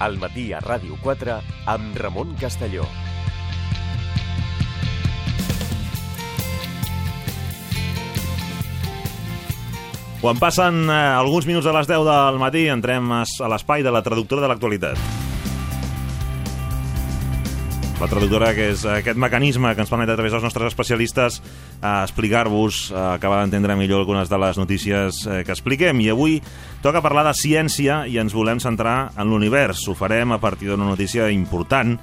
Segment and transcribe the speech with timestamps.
[0.00, 1.38] al matí a Ràdio 4
[1.70, 2.88] amb Ramon Castelló.
[10.20, 13.24] Quan passen eh, alguns minuts a les 10 del matí, entrem a
[13.54, 15.29] l'espai de la traductora de l'actualitat.
[18.00, 21.84] La traductora, que és aquest mecanisme que ens permet a través dels nostres especialistes eh,
[21.84, 26.00] explicar-vos, eh, acabar d'entendre millor algunes de les notícies eh, que expliquem.
[26.00, 26.38] I avui
[26.80, 29.84] toca parlar de ciència i ens volem centrar en l'univers.
[29.84, 31.98] Ho farem a partir d'una notícia important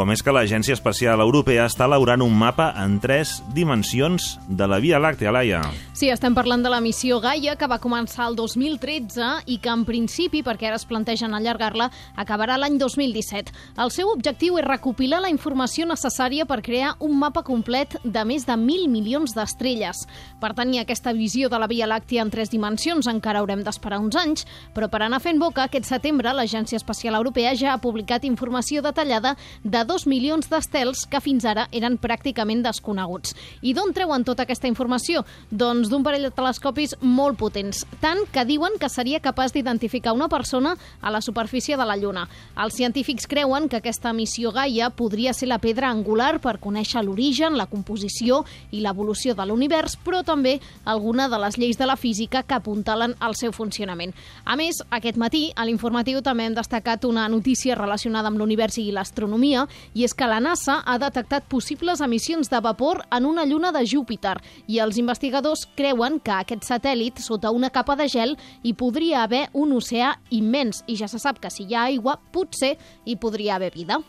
[0.00, 4.78] com és que l'Agència Espacial Europea està elaborant un mapa en tres dimensions de la
[4.80, 5.58] Via Làctea, Laia.
[5.92, 9.82] Sí, estem parlant de la missió Gaia, que va començar el 2013 i que, en
[9.84, 13.52] principi, perquè ara es plantegen allargar-la, acabarà l'any 2017.
[13.84, 18.48] El seu objectiu és recopilar la informació necessària per crear un mapa complet de més
[18.48, 20.06] de mil milions d'estrelles.
[20.40, 24.16] Per tenir aquesta visió de la Via Làctea en tres dimensions encara haurem d'esperar uns
[24.16, 28.80] anys, però per anar fent boca, aquest setembre l'Agència Espacial Europea ja ha publicat informació
[28.80, 33.34] detallada de dos milions d'estels que fins ara eren pràcticament desconeguts.
[33.66, 35.24] I d'on treuen tota aquesta informació?
[35.50, 40.28] Doncs d'un parell de telescopis molt potents, tant que diuen que seria capaç d'identificar una
[40.30, 42.28] persona a la superfície de la Lluna.
[42.62, 47.58] Els científics creuen que aquesta missió Gaia podria ser la pedra angular per conèixer l'origen,
[47.58, 52.44] la composició i l'evolució de l'univers, però també alguna de les lleis de la física
[52.44, 54.14] que apuntalen al seu funcionament.
[54.44, 58.90] A més, aquest matí, a l'informatiu també hem destacat una notícia relacionada amb l'univers i
[58.94, 63.72] l'astronomia, i és que la NASA ha detectat possibles emissions de vapor en una lluna
[63.72, 68.74] de Júpiter i els investigadors creuen que aquest satèl·lit, sota una capa de gel, hi
[68.74, 72.76] podria haver un oceà immens i ja se sap que si hi ha aigua, potser
[73.04, 74.00] hi podria haver vida.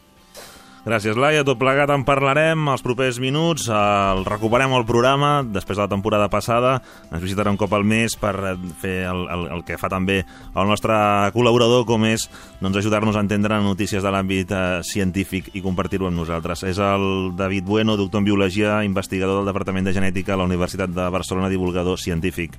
[0.82, 1.44] Gràcies, Laia.
[1.46, 3.68] Tot plegat en parlarem els propers minuts.
[3.70, 6.80] El recuperem el programa després de la temporada passada.
[7.12, 8.34] Ens visitarà un cop al mes per
[8.82, 10.96] fer el, el, el que fa també el nostre
[11.36, 12.26] col·laborador, com és
[12.64, 16.66] doncs, ajudar-nos a entendre notícies de l'àmbit eh, científic i compartir-ho amb nosaltres.
[16.66, 20.90] És el David Bueno, doctor en Biologia, investigador del Departament de Genètica a la Universitat
[20.98, 22.58] de Barcelona, divulgador científic.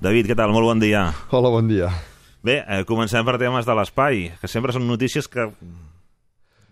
[0.00, 0.56] David, què tal?
[0.56, 1.10] Molt bon dia.
[1.36, 1.92] Hola, bon dia.
[2.40, 5.50] Bé, eh, comencem per temes de l'espai, que sempre són notícies que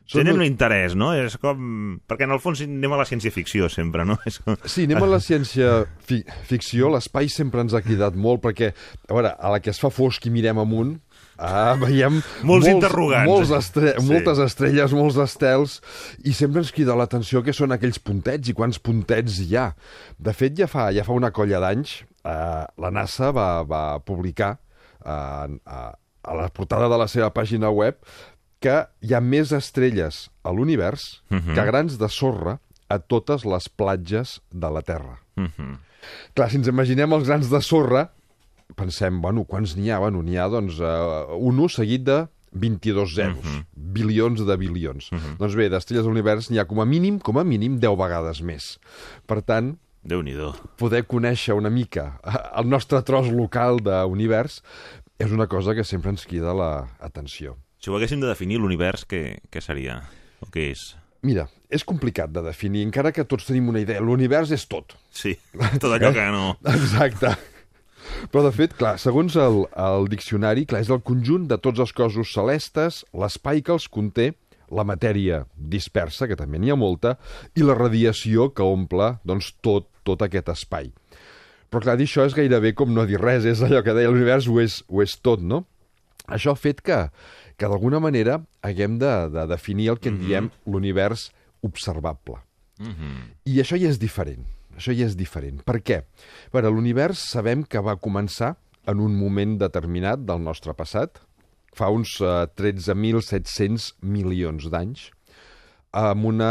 [0.06, 1.10] són Tenen un interès, no?
[1.18, 1.96] És com...
[2.06, 4.18] Perquè en el fons anem a la ciència-ficció sempre, no?
[4.28, 4.54] És com...
[4.62, 6.92] Sí, anem a la ciència-ficció.
[6.94, 8.70] L'espai sempre ens ha cridat molt perquè,
[9.08, 10.94] a veure, a la que es fa fosc i mirem amunt,
[11.36, 13.28] Ah, veiem molts, molts interrogants.
[13.28, 14.04] Molts estre sí.
[14.08, 15.74] Moltes estrelles, molts estels,
[16.24, 19.66] i sempre ens crida l'atenció que són aquells puntets i quants puntets hi ha.
[20.16, 24.54] De fet, ja fa, ja fa una colla d'anys, eh, la NASA va, va publicar
[24.56, 28.00] eh, a, a la portada de la seva pàgina web
[28.60, 31.54] que hi ha més estrelles a l'univers uh -huh.
[31.54, 32.58] que grans de sorra
[32.88, 35.18] a totes les platges de la Terra.
[35.36, 35.78] Uh -huh.
[36.34, 38.10] Clar, si ens imaginem els grans de sorra,
[38.76, 39.98] pensem, bueno, quants n'hi ha?
[39.98, 43.64] Bueno, n'hi ha, doncs, uh, un 1 seguit de 22 zeros, uh -huh.
[43.74, 45.12] bilions de bilions.
[45.12, 45.36] Uh -huh.
[45.38, 48.42] Doncs bé, d'estrelles a l'univers n'hi ha com a mínim, com a mínim, 10 vegades
[48.42, 48.78] més.
[49.26, 50.36] Per tant, déu nhi
[50.76, 52.20] poder conèixer una mica
[52.56, 54.62] el nostre tros local d'univers
[55.18, 57.56] és una cosa que sempre ens crida l'atenció.
[57.86, 60.00] Si ho haguéssim de definir l'univers, què, què seria?
[60.42, 60.80] O què és?
[61.22, 64.00] Mira, és complicat de definir, encara que tots tenim una idea.
[64.02, 64.96] L'univers és tot.
[65.14, 65.36] Sí,
[65.78, 66.48] tot allò que no...
[66.72, 67.30] Exacte.
[68.32, 71.94] Però, de fet, clar, segons el, el diccionari, clar, és el conjunt de tots els
[71.94, 74.32] cossos celestes, l'espai que els conté,
[74.66, 77.14] la matèria dispersa, que també n'hi ha molta,
[77.54, 80.90] i la radiació que omple doncs, tot, tot aquest espai.
[81.70, 84.50] Però, clar, dir això és gairebé com no dir res, és allò que deia l'univers
[84.50, 85.62] ho, és, ho és tot, no?
[86.26, 87.04] Això ha fet que,
[87.56, 90.26] que d'alguna manera haguem de, de definir el que en mm -hmm.
[90.26, 92.36] diem l'univers observable.
[92.78, 93.16] Mm -hmm.
[93.44, 94.44] I això ja és diferent.
[94.76, 95.62] Això ja és diferent.
[95.62, 96.04] Per què?
[96.52, 98.56] Veure, l'univers sabem que va començar
[98.86, 101.18] en un moment determinat del nostre passat,
[101.76, 105.10] fa uns uh, 13.700 milions d'anys,
[105.92, 106.50] amb una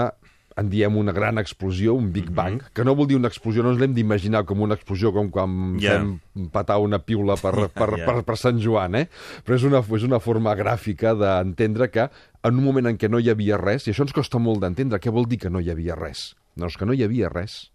[0.56, 2.36] en diem una gran explosió, un Big mhm.
[2.36, 2.74] Bang, mm -hmm.
[2.74, 5.78] que no vol dir una explosió, no ens l'hem d'imaginar com una explosió com quan
[5.80, 6.00] yeah.
[6.00, 8.06] fem patar una piula per, per, yeah.
[8.06, 9.10] per, per Sant Joan, eh?
[9.44, 12.10] Però és una, és una forma gràfica d'entendre que
[12.44, 15.00] en un moment en què no hi havia res, i això ens costa molt d'entendre,
[15.00, 16.36] què vol dir que no hi havia res?
[16.56, 17.72] Doncs que no hi havia res.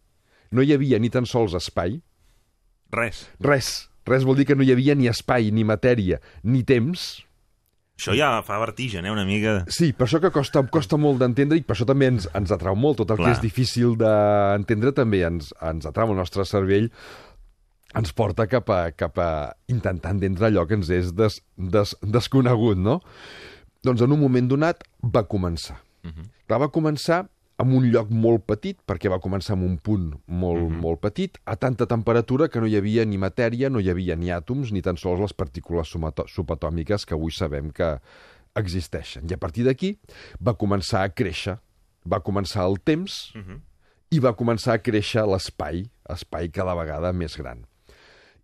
[0.51, 2.01] No hi havia ni tan sols espai.
[2.91, 3.29] Res.
[3.41, 3.91] Res.
[4.07, 7.23] Res vol dir que no hi havia ni espai, ni matèria, ni temps,
[8.01, 9.61] això ja fa vertigen, eh, una mica.
[9.69, 12.77] Sí, per això que costa, costa molt d'entendre i per això també ens, ens atrau
[12.77, 13.03] molt.
[13.03, 13.29] Tot el Clar.
[13.29, 16.89] que és difícil d'entendre també ens, ens atrau el nostre cervell
[17.99, 19.31] ens porta cap a, cap a
[19.71, 23.01] intentar entendre allò que ens és des, des, desconegut, no?
[23.83, 25.81] Doncs en un moment donat va començar.
[26.05, 26.15] Uh mhm.
[26.17, 26.29] -huh.
[26.47, 27.29] Clar, va començar
[27.61, 30.81] en un lloc molt petit, perquè va començar en un punt molt, mm -hmm.
[30.81, 34.31] molt petit, a tanta temperatura que no hi havia ni matèria, no hi havia ni
[34.31, 35.89] àtoms, ni tan sols les partícules
[36.27, 37.99] subatòmiques que avui sabem que
[38.55, 39.27] existeixen.
[39.31, 39.99] I a partir d'aquí
[40.41, 41.59] va començar a créixer.
[42.05, 43.31] Va començar el temps
[44.11, 47.67] i va començar a créixer l'espai, espai cada vegada més gran.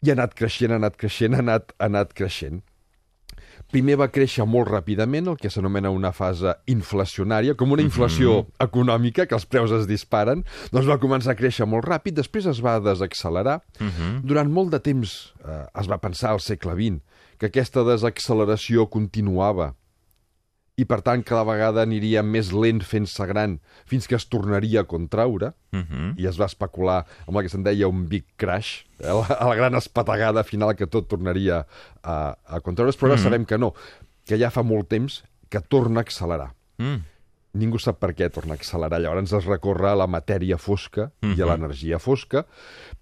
[0.02, 2.62] I ha anat creixent, ha anat creixent, ha anat, ha anat creixent.
[3.72, 9.26] Primer va créixer molt ràpidament, el que s'anomena una fase inflacionària, com una inflació econòmica,
[9.26, 12.78] que els preus es disparen, doncs va començar a créixer molt ràpid, després es va
[12.80, 13.60] desaccelerar.
[14.22, 17.02] Durant molt de temps eh, es va pensar al segle XX
[17.38, 19.74] que aquesta desacceleració continuava
[20.76, 23.54] i per tant cada vegada aniria més lent fent-se gran
[23.88, 26.14] fins que es tornaria a contraure Mhm.
[26.20, 29.54] i es va especular amb el que se'n deia un big crash, eh, la, la
[29.56, 31.66] gran espategada final que tot tornaria
[32.02, 33.72] a, a contraure's, però ara sabem que no,
[34.24, 36.52] que ja fa molt temps que torna a accelerar.
[36.78, 37.04] Mm.
[37.56, 38.98] Ningú sap per què torna a accelerar.
[39.00, 42.44] Llavors es recorre a la matèria fosca i a l'energia fosca,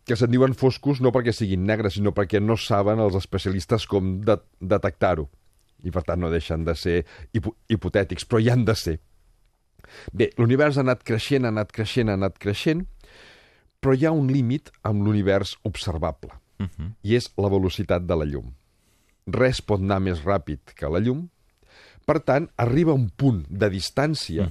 [0.06, 4.20] que se'n diuen foscos no perquè siguin negres, sinó perquè no saben els especialistes com
[4.22, 5.28] de detectar-ho.
[5.84, 7.02] I per tant no deixen de ser
[7.32, 8.98] hipo hipotètics, però hi han de ser.
[10.12, 12.86] Bé, l'univers ha anat creixent, ha anat creixent, ha anat creixent,
[13.80, 16.32] però hi ha un límit amb l'univers observable,
[17.04, 18.54] i és la velocitat de la llum.
[19.26, 21.28] Res pot anar més ràpid que la llum,
[22.04, 24.48] per tant, arriba un punt de distància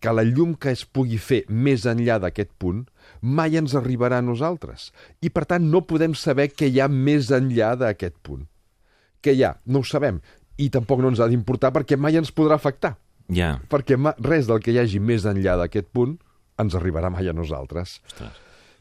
[0.00, 2.84] que la llum que es pugui fer més enllà d'aquest punt
[3.22, 4.90] mai ens arribarà a nosaltres.
[5.22, 8.46] I, per tant, no podem saber què hi ha més enllà d'aquest punt.
[9.22, 9.56] Què hi ha?
[9.66, 10.20] No ho sabem.
[10.58, 12.96] I tampoc no ens ha d'importar perquè mai ens podrà afectar
[13.28, 13.60] Ja.
[13.68, 16.16] perquè res del que hi hagi més enllà d'aquest punt
[16.58, 18.00] ens arribarà mai a nosaltres.
[18.06, 18.32] Ostres.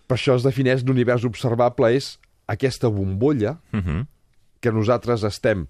[0.07, 4.05] Per això es defineix l'univers observable és aquesta bombolla Mhm.
[4.61, 5.65] que nosaltres estem,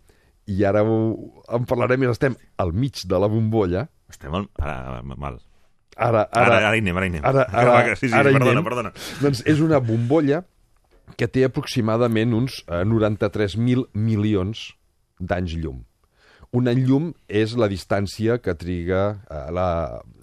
[0.45, 3.87] i ara ho, en parlarem més, estem al mig de la bombolla.
[4.09, 4.47] Estem al...
[4.59, 5.39] Ara, mal.
[5.97, 7.25] Ara, Ara, ara, ara, ara hi anem, ara hi anem.
[7.25, 8.63] ara, ara, que- sí, sí, ara perdona, anem.
[8.63, 8.91] perdona.
[9.21, 10.43] Doncs és una bombolla
[11.17, 14.75] que té aproximadament uns eh, 93.000 milions
[15.19, 15.83] d'anys llum.
[16.55, 19.67] Un any llum és la distància que triga, eh, la,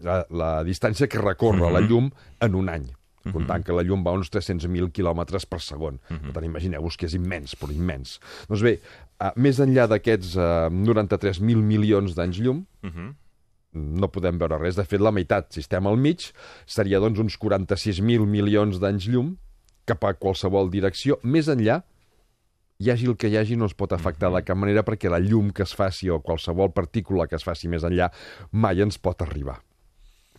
[0.06, 2.08] la, la distància que recorre la llum
[2.40, 2.86] en un any,
[3.32, 5.98] comptant que la llum va a uns 300.000 quilòmetres per segon.
[6.08, 8.16] Per tant, imagineu-vos que és immens, però immens.
[8.48, 8.78] Doncs bé,
[9.20, 13.12] eh, més enllà d'aquests eh, 93.000 milions d'anys llum, Mhm.
[13.74, 14.76] no podem veure res.
[14.76, 16.26] De fet, la meitat, si estem al mig,
[16.66, 19.36] seria doncs uns 46.000 milions d'anys llum
[19.88, 21.16] cap a qualsevol direcció.
[21.22, 21.82] Més enllà,
[22.82, 25.20] hi hagi el que hi hagi, no es pot afectar de cap manera perquè la
[25.22, 28.08] llum que es faci o qualsevol partícula que es faci més enllà
[28.52, 29.60] mai ens pot arribar.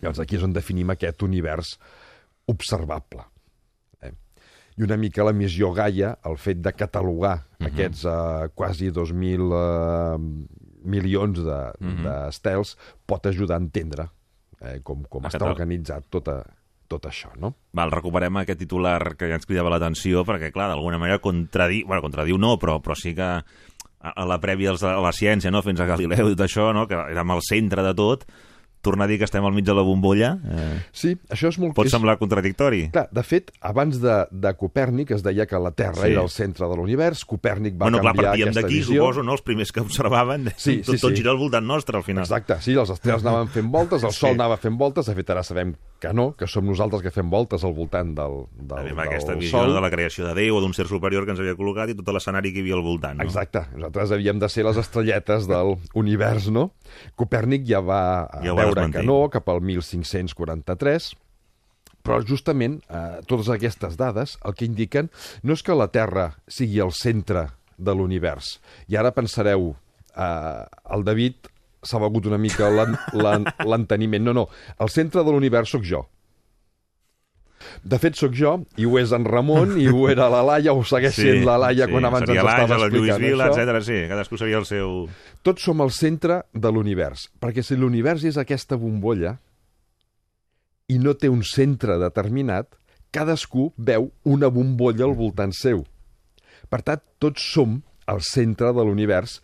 [0.02, 1.78] Llavors aquí és on definim aquest univers
[2.52, 3.24] observable.
[4.04, 4.12] Eh?
[4.76, 7.72] I una mica la missió Gaia, el fet de catalogar uh -huh.
[7.72, 10.18] aquests eh, quasi 2.000 eh,
[10.84, 13.00] milions d'estels, de, uh -huh.
[13.06, 14.08] pot ajudar a entendre
[14.60, 16.44] eh, com, com A està catalog- organitzat tot, a,
[16.88, 17.54] tot això, no?
[17.72, 21.86] Val, recuperem aquest titular que ja ens cridava l'atenció, perquè, clar, d'alguna manera contradiu...
[21.86, 23.24] Bueno, contradiu no, però, però sí que
[24.04, 26.94] a, la prèvia de- la ciència, no?, fins a Galileu i tot això, no?, que
[27.10, 28.26] érem al centre de tot,
[28.84, 31.72] tornar a dir que estem al mig de la bombolla eh, Sí, això és molt...
[31.72, 32.82] pot és, semblar contradictori.
[32.92, 36.10] Clar, de fet, abans de, de Copèrnic es deia que la Terra Sí.
[36.12, 39.32] era el centre de l'univers, Copèrnic va bueno, clar, canviar partíem aquesta d'aquí, suposo, no?,
[39.38, 41.22] els primers que observaven, Sí, tot, sí, tot sí.
[41.22, 42.28] gira al voltant nostre, al final.
[42.28, 44.20] Exacte, sí, els estels anaven fent voltes, el Sí.
[44.20, 45.72] Sol anava fent voltes, de fet ara sabem
[46.04, 49.36] que no, que som nosaltres que fem voltes al voltant del, del, Anem del aquesta
[49.40, 49.74] visió Sol.
[49.74, 52.12] de la creació de Déu o d'un ser superior que ens havia col·locat i tot
[52.12, 53.26] l'escenari que hi havia al voltant, no?
[53.26, 56.68] Exacte, nosaltres havíem de ser les estrelletes del univers, no?
[57.16, 58.02] Copèrnic ja va
[58.44, 61.14] Ja ho va veure que no, cap al 1543,
[62.04, 65.08] però justament eh, totes aquestes dades el que indiquen
[65.42, 67.48] no és que la Terra sigui el centre
[67.80, 68.58] de l'univers.
[68.92, 69.72] I ara pensareu,
[70.14, 70.62] eh,
[70.94, 71.48] el David
[71.84, 74.24] s'ha begut una mica l'en- l'en- l'enteniment.
[74.24, 74.48] No, no,
[74.80, 76.04] el centre de l'univers sóc jo.
[77.82, 80.82] De fet, sóc jo, i ho és en Ramon, i ho era la Laia, ho
[80.84, 83.62] segueix sent la Laia quan abans ens estava el Lluís explicant Vila, això.
[83.64, 83.84] etc.
[83.86, 84.92] Sí, cadascú seria el seu...
[85.42, 89.38] Tots som el centre de l'univers, perquè si l'univers és aquesta bombolla
[90.92, 92.68] i no té un centre determinat,
[93.14, 95.84] cadascú veu una bombolla al voltant seu.
[96.68, 97.78] Per tant, tots som
[98.12, 99.38] el centre de l'univers,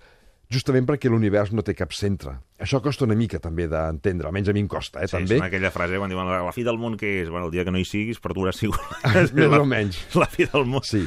[0.51, 2.33] justament perquè l'univers no té cap centre.
[2.59, 5.37] Això costa una mica també d'entendre, almenys a mi em costa, eh, Sí, també.
[5.37, 7.31] és aquella frase quan diuen la, fi del món què és?
[7.31, 8.81] Bueno, el dia que no hi siguis, per tu haurà sigut
[9.15, 10.01] Més la, o menys.
[10.19, 10.83] la fi del món.
[10.83, 11.07] Sí,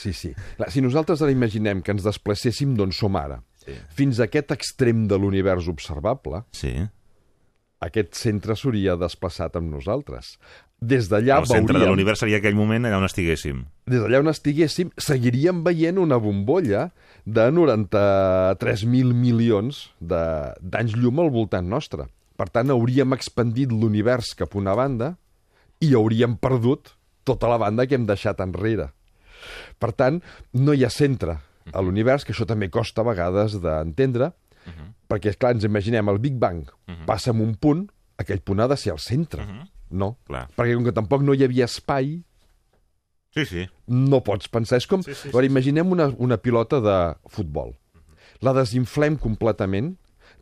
[0.00, 0.32] sí, sí.
[0.56, 3.76] Clar, si nosaltres ara imaginem que ens desplacéssim d'on som ara, Sí.
[3.94, 6.72] fins a aquest extrem de l'univers observable, Sí.
[7.82, 10.36] Aquest centre s'hauria desplaçat amb nosaltres.
[10.82, 13.64] Des d'allà el centre de veuríem, l'univers seria aquell moment allà on estiguéssim.
[13.86, 16.88] des d'allà on estiguéssim, seguiríem veient una bombolla
[17.26, 22.06] de 93.000 milions de- d'anys llum al voltant nostre.
[22.36, 25.16] Per tant, hauríem expandit l'univers cap a una banda
[25.80, 28.90] i hauríem perdut tota la banda que hem deixat enrere.
[29.78, 30.20] Per tant,
[30.54, 31.38] no hi ha centre
[31.72, 34.32] a l'univers, que això també costa a vegades d'entendre,
[35.08, 36.64] Perquè, és clar, ens imaginem el Big Bang
[37.06, 37.86] passa en un punt,
[38.18, 39.44] aquell punt ha de ser al centre,
[39.90, 40.16] no?
[40.26, 40.46] Clar.
[40.56, 42.22] Perquè com que tampoc no hi havia espai,
[43.34, 43.62] Sí, sí.
[43.88, 44.76] no pots pensar.
[44.76, 45.02] És com...
[45.02, 46.96] Sí, sí, sí, Veure, imaginem una, una pilota de
[47.32, 47.72] futbol.
[48.44, 49.94] La desinflem completament,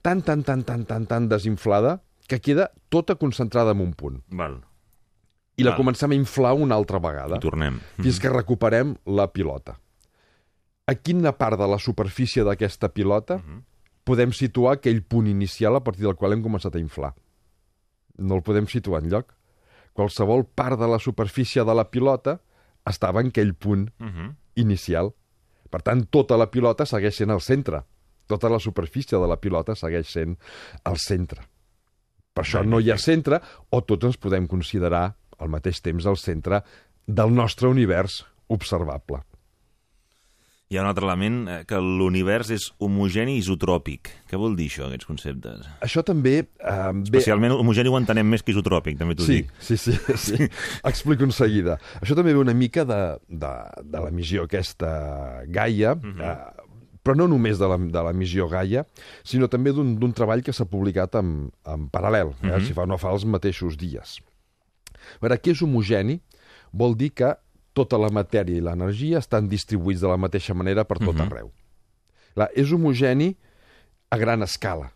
[0.03, 4.21] tan, tan, tan, tan, tan, tan desinflada, que queda tota concentrada en un punt.
[4.29, 4.61] Val.
[5.57, 5.79] I la Val.
[5.79, 7.79] comencem a inflar una altra vegada, I tornem.
[8.01, 9.79] fins que recuperem la pilota.
[10.87, 13.39] A quina part de la superfície d'aquesta pilota
[14.11, 17.13] podem situar aquell punt inicial a partir del qual hem començat a inflar?
[18.19, 19.31] No el podem situar en lloc.
[19.97, 22.39] Qualsevol part de la superfície de la pilota
[22.87, 24.35] estava en aquell punt Mhm.
[24.57, 25.13] inicial.
[25.71, 27.85] Per tant, tota la pilota segueix sent al centre.
[28.27, 30.37] Tota la superfície de la pilota segueix sent
[30.85, 31.43] al centre.
[32.35, 33.41] Per això no hi ha centre,
[33.71, 36.63] o tots ens podem considerar al mateix temps el centre
[37.07, 39.23] del nostre univers observable.
[40.71, 44.07] Hi ha un altre element, eh, que l'univers és homogeni i isotròpic.
[44.31, 45.65] Què vol dir això, aquests conceptes?
[45.83, 46.35] Això també...
[46.47, 46.77] Eh.
[47.09, 49.51] Especialment homogeni ho entenem més que isotròpic, també t'ho Sí, dic.
[49.67, 50.39] sí, sí, sí.
[50.93, 51.75] Explico en seguida.
[51.99, 53.51] Això també ve una mica de, de,
[53.83, 54.93] de la missió aquesta
[55.51, 56.39] Gaia, eh,
[57.03, 58.87] però no només de la, de la missió Gaia,
[59.27, 63.11] sinó també d'un treball que s'ha publicat en, en paral·lel, eh, si fa no fa
[63.19, 64.21] els mateixos dies.
[65.19, 66.21] A veure, què és homogeni?
[66.71, 67.35] Vol dir que
[67.77, 71.51] tota la matèria i l'energia estan distribuïts de la mateixa manera per tot arreu.
[72.35, 73.35] Clar, és homogeni
[74.11, 74.91] a gran escala.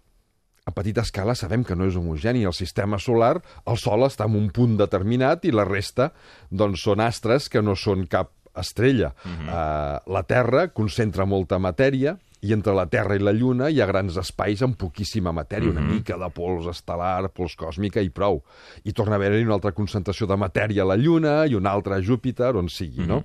[0.64, 2.47] A petita escala sabem que no és homogeni.
[2.49, 3.37] El sistema solar,
[3.69, 6.11] el Sol està en un punt determinat i la resta
[6.50, 9.12] doncs, són astres que no són cap estrella.
[9.25, 9.49] Uh -huh.
[9.49, 13.88] uh, la Terra concentra molta matèria i entre la Terra i la Lluna hi ha
[13.88, 18.42] grans espais amb poquíssima matèria, una mica de pols estel·lar, pols còsmica i prou.
[18.84, 21.96] I torna a haver-hi una altra concentració de matèria a la Lluna i una altra
[21.96, 23.22] a Júpiter, on sigui, no?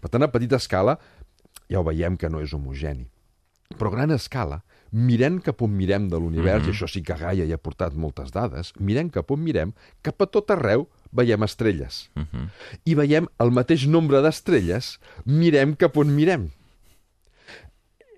[0.00, 0.96] Per tant, a petita escala
[1.68, 3.04] ja ho veiem que no és homogeni.
[3.76, 4.62] Però a gran escala,
[4.92, 6.72] mirem cap on mirem de l'univers, mm -hmm.
[6.72, 10.20] i això sí que Gaia hi ha portat moltes dades, mirem cap on mirem, cap
[10.22, 12.10] a tot arreu veiem estrelles.
[12.14, 12.48] Mm -hmm.
[12.84, 16.50] I veiem el mateix nombre d'estrelles, mirem cap on mirem.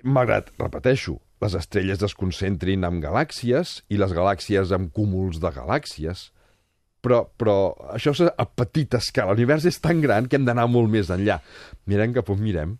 [0.04, 6.28] Malgrat, repeteixo, les estrelles es concentrin en galàxies i les galàxies amb cúmuls de galàxies,
[7.04, 7.56] però, però
[7.92, 9.32] això és a petita escala.
[9.32, 11.38] L'univers és tan gran que hem d'anar molt més enllà.
[11.88, 12.76] Mirem cap on mirem,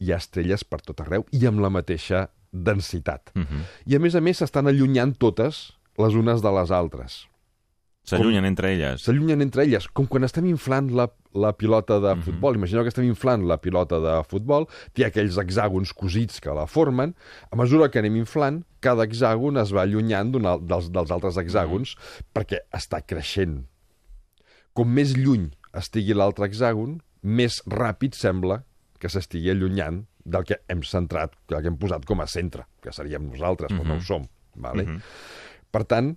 [0.00, 3.32] hi ha estrelles per tot arreu i amb la mateixa densitat.
[3.34, 3.64] Uh -huh.
[3.86, 7.26] I a més a més s'estan allunyant totes les unes de les altres.
[8.08, 9.02] S'allunyen entre elles.
[9.04, 12.56] S'allunyen entre elles, com quan estem inflant la, la pilota de futbol.
[12.58, 17.14] Imagineu que estem inflant la pilota de futbol, té aquells hexàgons cosits que la formen.
[17.52, 21.96] A mesura que anem inflant, cada hexàgon es va allunyant dels, dels altres hexàgons
[22.36, 23.60] perquè està creixent.
[24.72, 28.62] Com més lluny estigui l'altre hexàgon, més ràpid sembla
[28.98, 32.92] que s'estigui allunyant del que hem centrat, del que hem posat com a centre, que
[32.94, 34.24] seríem nosaltres, però no ho som.
[34.58, 34.84] Vale?
[35.70, 36.14] Per tant,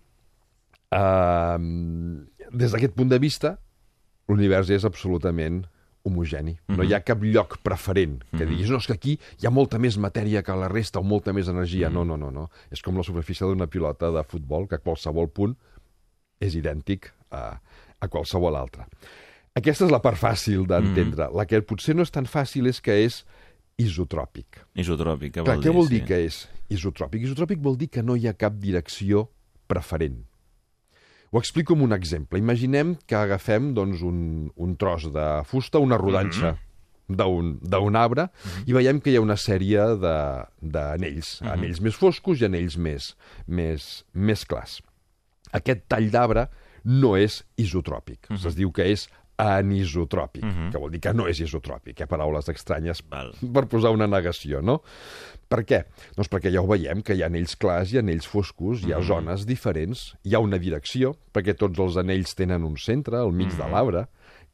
[0.91, 1.57] Uh,
[2.51, 3.55] des d'aquest punt de vista,
[4.27, 5.63] l'univers és absolutament
[6.07, 6.55] homogeni.
[6.73, 9.79] No hi ha cap lloc preferent que diguis, no, és que aquí hi ha molta
[9.81, 11.91] més matèria que a la resta o molta més energia.
[11.93, 12.47] No, no, no, no.
[12.73, 15.53] És com la superfície d'una pilota de futbol, que a qualsevol punt
[16.41, 17.43] és idèntic a,
[18.01, 18.87] a qualsevol altre.
[19.57, 21.29] Aquesta és la part fàcil d'entendre.
[21.35, 23.21] La que potser no és tan fàcil és que és
[23.81, 24.61] isotròpic.
[24.79, 25.77] Isotròpic, què Clar, vol què dir?
[25.77, 26.07] vol dir sí.
[26.07, 27.27] que és isotròpic?
[27.27, 29.27] Isotròpic vol dir que no hi ha cap direcció
[29.69, 30.21] preferent.
[31.31, 32.39] Ho explico amb un exemple.
[32.39, 36.57] Imaginem que agafem doncs, un, un tros de fusta, una rodanxa
[37.11, 38.29] d'un d'un arbre,
[38.67, 43.13] i veiem que hi ha una sèrie de- d'anells, anells més foscos i anells més,
[43.47, 44.81] més, més clars.
[45.51, 46.45] Aquest tall d'arbre
[46.85, 48.27] no és isotròpic.
[48.47, 49.07] Es diu que és
[49.37, 52.07] anisotròpic, que vol dir que no és isotròpic, eh?
[52.07, 53.31] paraules estranyes Val.
[53.53, 54.81] per posar una negació, no?
[55.49, 55.81] Per què?
[56.15, 59.01] Doncs perquè ja ho veiem, que hi ha anells clars i anells foscos, hi ha
[59.01, 63.51] zones diferents, hi ha una direcció, perquè tots els anells tenen un centre, al mig
[63.57, 64.05] de l'arbre,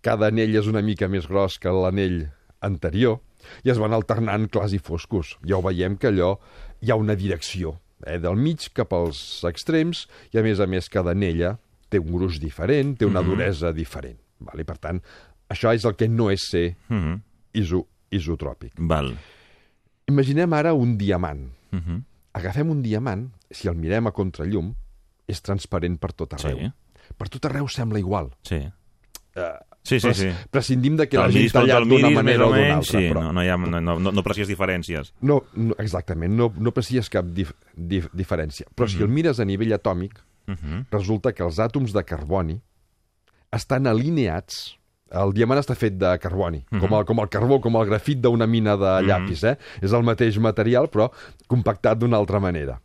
[0.01, 2.29] cada anell és una mica més gros que l'anell
[2.61, 3.19] anterior,
[3.63, 5.35] i es van alternant clars i foscos.
[5.45, 6.37] Ja ho veiem que allò
[6.81, 8.17] hi ha una direcció, eh?
[8.19, 11.57] del mig cap als extrems, i a més a més cada anella
[11.89, 14.17] té un gruix diferent, té una duresa diferent.
[14.39, 14.65] Vale?
[14.65, 15.01] Per tant,
[15.49, 17.21] això és el que no és ser Mhm.
[17.53, 18.73] iso, isotròpic.
[18.77, 19.15] Val.
[20.07, 21.49] Imaginem ara un diamant.
[21.71, 22.03] Mhm.
[22.33, 24.73] Agafem un diamant, si el mirem a contrallum,
[25.27, 26.57] és transparent per tot arreu.
[26.59, 26.71] Sí.
[27.17, 28.31] Per tot arreu sembla igual.
[28.43, 28.61] Sí.
[29.35, 30.27] Uh, Sí, sí, sí.
[30.51, 32.99] Prescindim de que el l'hagi miris pel tallat d'una manera o d'una altra.
[32.99, 35.13] sí, però no, no, hi ha, no, no, no aprecies diferències.
[35.21, 38.65] no, no, exactament, no, no precies cap dif, dif, diferència.
[38.75, 38.89] Però Mhm.
[38.97, 40.85] si el mires a nivell atòmic, Uh -huh.
[40.91, 42.61] resulta que els àtoms de carboni
[43.53, 44.75] estan alineats
[45.15, 46.81] el diamant està fet de carboni, Mhm.
[46.81, 49.43] com, el, com el carbó, com el grafit d'una mina de llapis.
[49.43, 49.57] Eh?
[49.81, 51.09] És el mateix material, però
[51.47, 52.81] compactat d'una altra manera.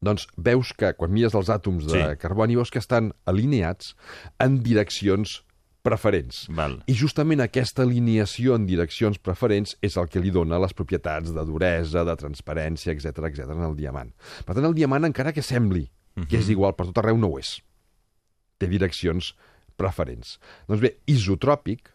[0.00, 2.16] doncs veus que, quan mires els àtoms de Sí.
[2.20, 3.96] carboni, veus que estan alineats
[4.38, 5.42] en direccions
[5.82, 6.46] preferents.
[6.50, 6.84] Val.
[6.86, 11.44] I justament aquesta alineació en direccions preferents és el que li dona les propietats de
[11.44, 14.12] duresa, de transparència, etc etc en el diamant.
[14.46, 15.90] Per tant, el diamant, encara que sembli
[16.28, 17.60] que és igual per tot arreu, no ho és.
[18.58, 19.56] Té direccions preferents.
[20.68, 21.92] Doncs bé, isotròpic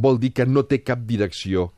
[0.00, 1.70] vol dir que no té cap direcció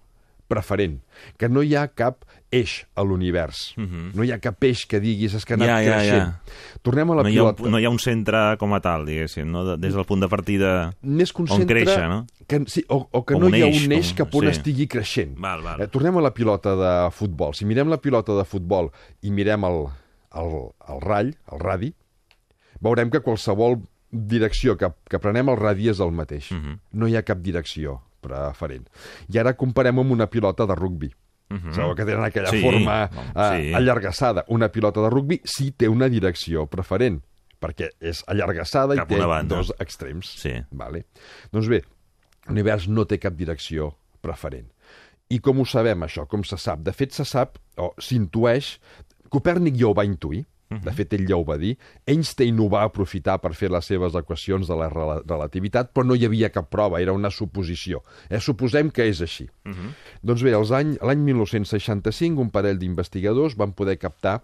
[0.53, 0.99] preferent,
[1.41, 3.71] que no hi ha cap eix a l'univers.
[3.81, 6.35] No hi ha cap eix que diguis és que ha anat Ja, ja, creixent.
[6.35, 6.81] ja.
[6.85, 7.71] Tornem a la No hi, ha un, pilota.
[7.73, 9.63] no hi ha un centre com a tal, diguéssim, no?
[9.65, 10.93] De- des del punt de partida...
[11.01, 11.33] més.
[11.39, 12.27] On créixer, no?
[12.47, 14.45] Que, sí, o, o que Com no hi ha eix, un eix com- cap on
[14.45, 14.53] sí.
[14.59, 15.33] estigui creixent.
[15.41, 15.81] Val, val.
[15.81, 17.55] Eh, tornem a la pilota de futbol.
[17.57, 19.87] Si mirem la pilota de futbol i mirem el,
[20.37, 20.53] el,
[20.93, 21.95] el ratll, el radi,
[22.85, 23.81] veurem que qualsevol
[24.13, 26.51] direcció que, que prenem el radi és el mateix.
[26.53, 26.79] Mhm.
[27.01, 28.87] No hi ha cap direcció preferent.
[29.33, 31.11] I ara comparem amb una pilota de rugbi.
[31.51, 31.73] Mhm.
[31.75, 33.11] Sabeu que tenen aquella Sí, forma eh,
[33.69, 33.75] sí.
[33.75, 34.45] allargassada.
[34.49, 37.21] Una pilota de rugbi sí té una direcció preferent,
[37.61, 39.57] perquè és allargassada Cap i té banda.
[39.57, 40.27] dos extrems.
[40.41, 40.53] Sí.
[40.71, 41.07] Vale?
[41.53, 41.83] Doncs bé,
[42.47, 44.71] l'univers no té cap direcció preferent.
[45.31, 46.27] I com ho sabem, això?
[46.29, 46.81] Com se sap?
[46.81, 48.79] De fet, se sap, o s'intueix...
[49.33, 50.45] Copèrnic ja ho va intuir,
[50.81, 51.77] de fet, ell ja ho va dir.
[52.07, 56.15] Einstein ho va aprofitar per fer les seves equacions de la rela- relativitat, però no
[56.15, 58.03] hi havia cap prova, era una suposició.
[58.31, 59.49] Eh, suposem que és així.
[60.23, 64.43] Doncs bé, als any- l'any 1965, un parell d'investigadors van poder captar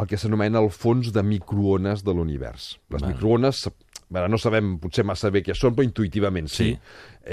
[0.00, 2.78] el que s'anomena el fons de microones de l'univers.
[2.88, 3.66] Les microones,
[4.14, 6.70] ara no sabem potser massa bé què són, però intuïtivament sí.
[6.72, 6.78] Sí.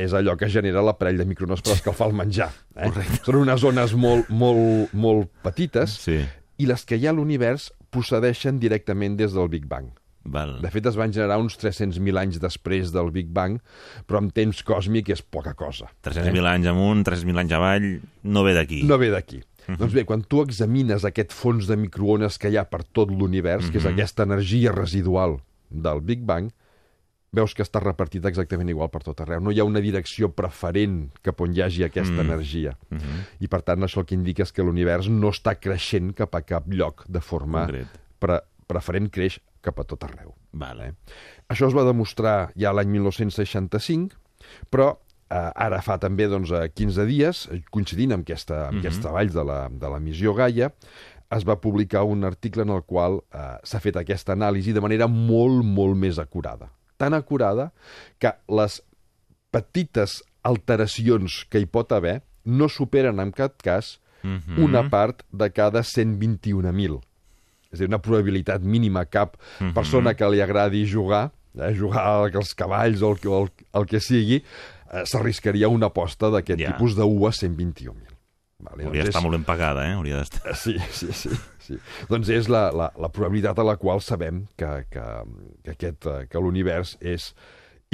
[0.04, 2.50] És allò que genera l'aparell de microones per escalfar el menjar.
[2.76, 2.92] Eh?
[3.24, 6.20] Són unes zones molt, molt, molt petites Sí.
[6.58, 9.92] i les que hi ha a l'univers procedeixen directament des del Big Bang.
[10.28, 10.58] Val.
[10.60, 13.62] De fet, es van generar uns 300.000 anys després del Big Bang,
[14.08, 15.88] però en temps còsmic és poca cosa.
[16.04, 17.88] 300.000 anys amunt, 300.000 anys avall,
[18.28, 18.82] no ve d'aquí.
[18.88, 19.42] No ve d'aquí.
[19.68, 23.68] Doncs bé, quan tu examines aquest fons de microones que hi ha per tot l'univers,
[23.72, 26.54] que és aquesta energia residual del Big Bang,
[27.36, 29.42] veus que està repartida exactament igual per tot arreu.
[29.44, 32.78] No hi ha una direcció preferent cap on hi hagi aquesta energia.
[33.44, 36.42] I per tant, això el que indica és que l'univers no està creixent cap a
[36.42, 38.00] cap lloc de forma Concret.
[38.20, 40.34] pre preferent, creix cap a tot arreu.
[40.52, 40.94] Vale.
[41.48, 44.18] Això es va demostrar ja l'any 1965,
[44.72, 44.90] però
[45.30, 49.36] eh, ara fa també doncs, eh, 15 dies, eh, coincidint amb, aquesta, amb aquests treballs
[49.36, 50.72] de la, de la missió Gaia,
[51.36, 55.08] es va publicar un article en el qual eh, s'ha fet aquesta anàlisi de manera
[55.12, 56.70] molt, molt més acurada.
[56.98, 57.72] Tan acurada
[58.20, 58.82] que les
[59.52, 64.58] petites alteracions que hi pot haver no superen en cap cas Mhm.
[64.66, 66.98] una part de cada 121.000.
[67.72, 69.06] És a dir, una probabilitat mínima.
[69.06, 69.38] Cap
[69.76, 74.42] persona que li agradi jugar, eh, jugar als cavalls o el, el, el que sigui,
[74.92, 76.72] eh, s'arriscaria una aposta d'aquest Ja.
[76.74, 78.16] tipus de 1 a 121.000.
[78.60, 79.94] Vale, Hauria doncs d'estar és- molt ben pagada, eh?
[79.94, 80.56] Hauria d'estar...
[80.56, 81.30] Sí, sí, sí.
[81.68, 81.80] Sí.
[82.10, 85.06] Doncs és la, la, la probabilitat a la qual sabem que, que,
[85.64, 87.32] que, aquest, eh, que l'univers és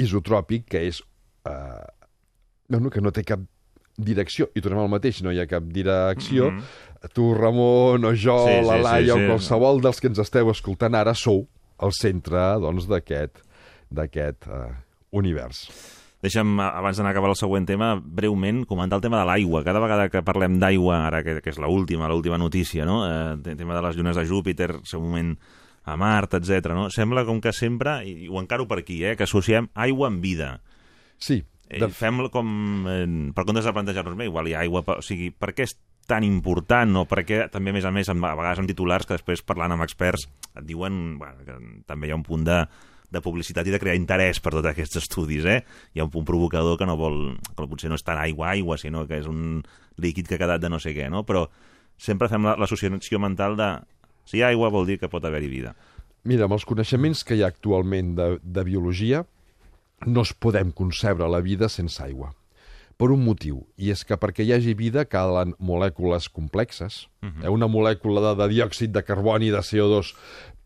[0.00, 1.02] isotròpic, que és...
[1.48, 1.84] Eh,
[2.72, 3.42] no, que no té cap
[4.00, 4.48] direcció.
[4.56, 6.50] I tornem al mateix, no hi ha cap direcció.
[6.50, 7.10] Mm -hmm.
[7.14, 9.26] Tu, Ramon, o jo, Sí, sí, la Laia, sí, o sí.
[9.28, 11.46] qualsevol dels que ens esteu escoltant ara sou
[11.82, 13.42] el centre doncs, d'aquest
[13.90, 14.72] d'aquest eh,
[15.10, 15.68] univers.
[16.24, 19.60] Deixa'm, abans d'anar a acabar el següent tema, breument comentar el tema de l'aigua.
[19.66, 23.02] Cada vegada que parlem d'aigua, ara que, que és l'última, l'última notícia, no?
[23.04, 25.34] Eh, el tema de les llunes de Júpiter, seu moment
[25.84, 26.70] a Mart, etc.
[26.72, 26.86] no?
[26.88, 30.54] Sembla com que sempre, i ho encaro per aquí, eh, que associem aigua amb vida.
[31.18, 32.48] Sí, Eh, de, Fem com...
[32.92, 34.82] Eh, per comptes de plantejar-nos bé, igual hi ha aigua...
[34.84, 35.72] per- O sigui, per què és
[36.06, 39.16] tan important o per què també, a més a més, a vegades amb titulars que
[39.16, 41.56] després parlant amb experts et diuen bueno, que
[41.88, 42.58] també hi ha un punt de,
[43.10, 45.60] de publicitat i de crear interès per tots aquests estudis, eh?
[45.94, 47.36] Hi ha un punt provocador que no vol...
[47.56, 49.62] que potser no és tant aigua-aigua, sinó que és un
[49.98, 51.24] líquid que ha quedat de no sé què, no?
[51.24, 51.48] Però
[51.96, 53.68] sempre fem la- l'associació mental de
[54.24, 55.74] si hi ha aigua vol dir que pot haver-hi vida.
[56.24, 59.26] Mira, amb els coneixements que hi ha actualment de, de biologia,
[60.06, 62.32] no es podem concebre la vida sense aigua.
[62.96, 67.08] Per un motiu, i és que perquè hi hagi vida calen molècules complexes.
[67.22, 67.50] Uh -huh.
[67.50, 70.14] Una molècula de, de diòxid de carboni i de CO2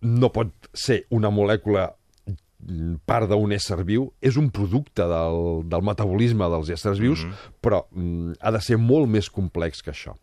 [0.03, 1.95] no pot ser una molècula
[3.07, 7.59] part d'un ésser viu, és un producte del, del metabolisme dels éssers vius, mm -hmm.
[7.63, 10.17] però mm, ha de ser molt més complex que això.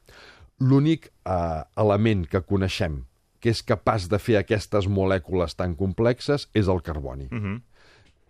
[0.60, 3.06] L'únic eh, element que coneixem
[3.40, 7.28] que és capaç de fer aquestes molècules tan complexes és el carboni.
[7.32, 7.62] Uh -huh.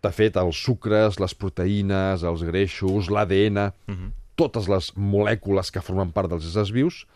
[0.01, 4.11] De fet, els sucres, les proteïnes, els greixos, l'ADN, uh -huh.
[4.35, 7.07] totes les molècules que formen part dels éssers vius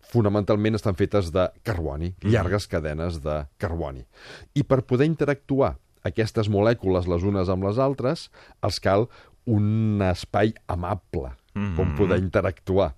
[0.00, 4.06] fonamentalment estan fetes de carboni, llargues cadenes de carboni.
[4.54, 5.76] I per poder interactuar
[6.06, 8.30] aquestes molècules les unes amb les altres,
[8.62, 9.08] els cal
[9.46, 11.32] un espai amable
[11.76, 12.92] com poder interactuar.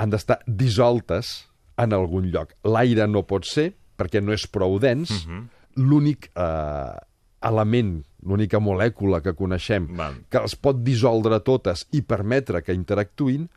[0.00, 1.32] Han d'estar dissoltes
[1.76, 2.54] en algun lloc.
[2.64, 5.42] L'aire no pot ser, perquè no és prou dens, uh -huh.
[5.76, 6.96] l'únic eh,
[7.42, 10.14] element, l'única molècula que coneixem Val.
[10.30, 13.48] que els pot dissoldre totes i permetre que interactuïn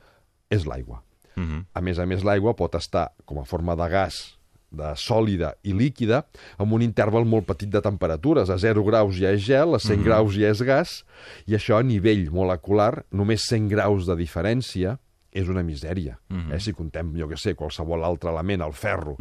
[0.49, 1.03] és l'aigua.
[1.37, 1.65] Uh -huh.
[1.73, 4.34] A més a més, l'aigua pot estar com a forma de gas,
[4.77, 6.23] de sòlida i líquida,
[6.61, 8.49] amb un interval molt petit de temperatures.
[8.51, 11.03] A 0 graus ja és gel, a 100 graus ja és gas,
[11.47, 14.97] i això a nivell molecular, només 100 graus de diferència,
[15.35, 16.17] és una misèria.
[16.53, 16.59] eh?
[16.63, 19.17] Si contem, jo que sé, qualsevol altre element, el ferro.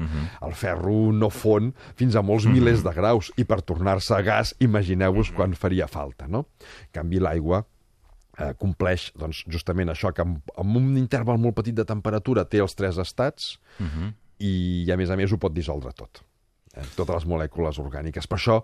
[0.47, 4.55] El ferro no fon fins a molts milers de graus, i per tornar-se a gas,
[4.63, 6.45] imagineu-vos quan faria falta, no?
[6.87, 7.65] En canvi, l'aigua
[8.39, 12.63] eh, compleix doncs, justament això, que amb, amb un interval molt petit de temperatura té
[12.63, 13.57] els tres estats
[14.41, 16.23] i, a més a més, ho pot dissoldre tot.
[16.75, 18.29] Eh, totes les molècules orgàniques.
[18.31, 18.61] Per això,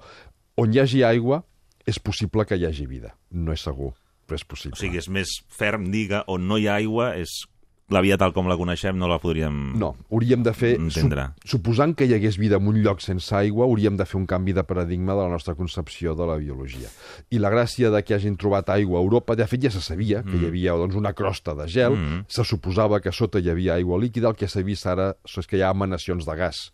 [0.60, 1.42] on hi hagi aigua,
[1.88, 3.14] és possible que hi hagi vida.
[3.30, 3.92] No és segur,
[4.26, 4.76] però és possible.
[4.76, 7.42] O sigui, és més ferm que on no hi ha aigua és
[7.90, 9.72] la via tal com la coneixem no la podríem...
[9.78, 10.76] No, hauríem de fer...
[10.78, 11.28] Entendre.
[11.44, 14.52] suposant que hi hagués vida en un lloc sense aigua, hauríem de fer un canvi
[14.54, 16.88] de paradigma de la nostra concepció de la biologia.
[17.30, 20.22] I la gràcia de que hagin trobat aigua a Europa, de fet ja se sabia
[20.22, 22.24] que hi havia doncs, una crosta de gel, Mm.
[22.28, 25.58] se suposava que sota hi havia aigua líquida, el que s'ha vist ara és que
[25.58, 26.70] hi ha emanacions de gas.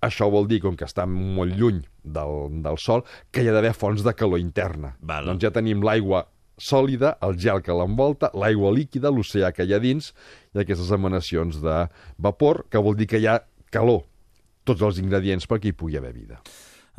[0.00, 3.02] Això vol dir, com que està molt lluny del, del sol,
[3.32, 4.94] que hi ha d'haver fonts de calor interna.
[5.02, 5.26] Val.
[5.26, 6.24] Doncs ja tenim l'aigua
[6.60, 10.12] sòlida, el gel que l'envolta, l'aigua líquida, l'oceà que hi ha dins,
[10.54, 11.86] i aquestes emanacions de
[12.20, 13.40] vapor, que vol dir que hi ha
[13.72, 14.04] calor,
[14.68, 16.42] tots els ingredients perquè hi pugui haver vida.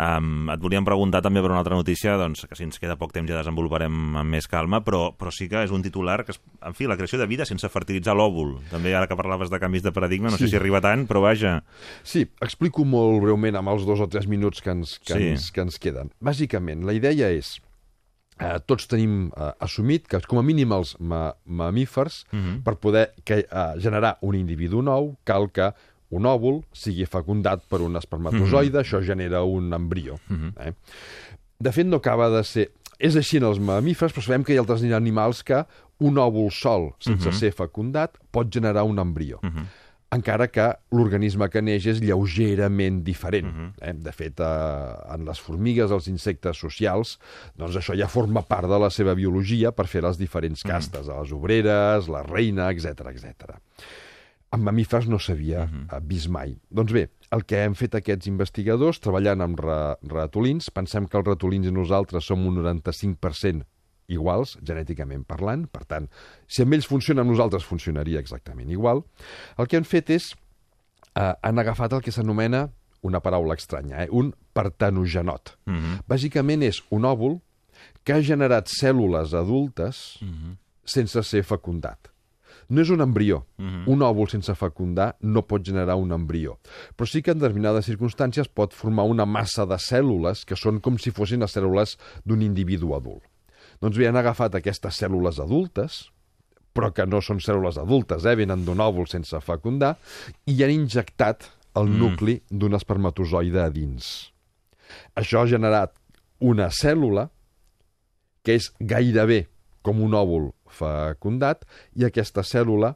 [0.02, 3.12] Um, et volíem preguntar també per una altra notícia, doncs, que si ens queda poc
[3.14, 6.40] temps ja desenvoluparem amb més calma, però, però sí que és un titular que, es,
[6.66, 8.56] en fi, la creació de vida sense fertilitzar l'òvul.
[8.72, 10.48] També ara que parlaves de canvis de paradigma, no Sí.
[10.48, 11.60] sé si arriba tant, però vaja...
[12.02, 15.28] Sí, explico molt breument amb els dos o tres minuts que ens, que Sí.
[15.36, 16.10] ens, que ens queden.
[16.20, 17.60] Bàsicament, la idea és
[18.42, 22.26] eh, tots tenim eh, assumit que, com a mínim els ma mamífers,
[22.66, 25.72] per poder que, eh, generar un individu nou, cal que
[26.12, 30.18] un òvul sigui fecundat per un espermatozoide, això genera un embrió.
[30.60, 30.74] eh?
[31.60, 32.72] De fet, no acaba de ser...
[33.00, 35.64] És així en els mamífers, però sabem que hi ha altres animals que
[36.02, 39.40] un òvul sol, sense ser fecundat, pot generar un embrió.
[40.12, 43.48] Encara que l'organisme que neix és lleugerament diferent.
[43.80, 43.94] eh?
[43.96, 47.18] De fet, eh, en les formigues, els insectes socials,
[47.56, 51.32] doncs això ja forma part de la seva biologia per fer les diferents castes, les
[51.32, 53.56] obreres, la reina, etc etc.
[54.52, 56.58] En mamífers no s'havia uh vist mai.
[56.70, 61.28] Doncs bé, el que hem fet aquests investigadors, treballant amb ra ratolins, pensem que els
[61.28, 63.64] ratolins i nosaltres som un 95%
[64.08, 66.08] iguals, genèticament parlant, per tant,
[66.48, 69.04] si amb ells funciona, amb nosaltres funcionaria exactament igual.
[69.58, 70.34] El que han fet és,
[71.16, 72.70] eh, han agafat el que s'anomena,
[73.02, 75.58] una paraula estranya, eh, un partenogenot.
[75.66, 76.04] Mm -hmm.
[76.08, 77.40] Bàsicament és un òvul
[78.04, 80.20] que ha generat cèl·lules adultes
[80.84, 82.12] sense ser fecundat.
[82.72, 83.42] No és un embrió.
[83.92, 86.58] Un òvul sense fecundar no pot generar un embrió.
[86.96, 90.98] Però sí que en determinades circumstàncies pot formar una massa de cèl·lules que són com
[90.98, 93.26] si fossin les cèl·lules d'un individu adult.
[93.82, 96.04] Doncs bé, han agafat aquestes cèl·lules adultes,
[96.72, 98.36] però que no són cèl·lules adultes, eh?
[98.38, 99.96] venen d'un òvul sense fecundar,
[100.48, 104.32] i han injectat el nucli d'un espermatozoide a dins.
[105.16, 105.96] Això ha generat
[106.40, 107.30] una cèl·lula
[108.44, 109.46] que és gairebé
[109.86, 111.66] com un òvul fecundat
[111.98, 112.94] i aquesta cèl·lula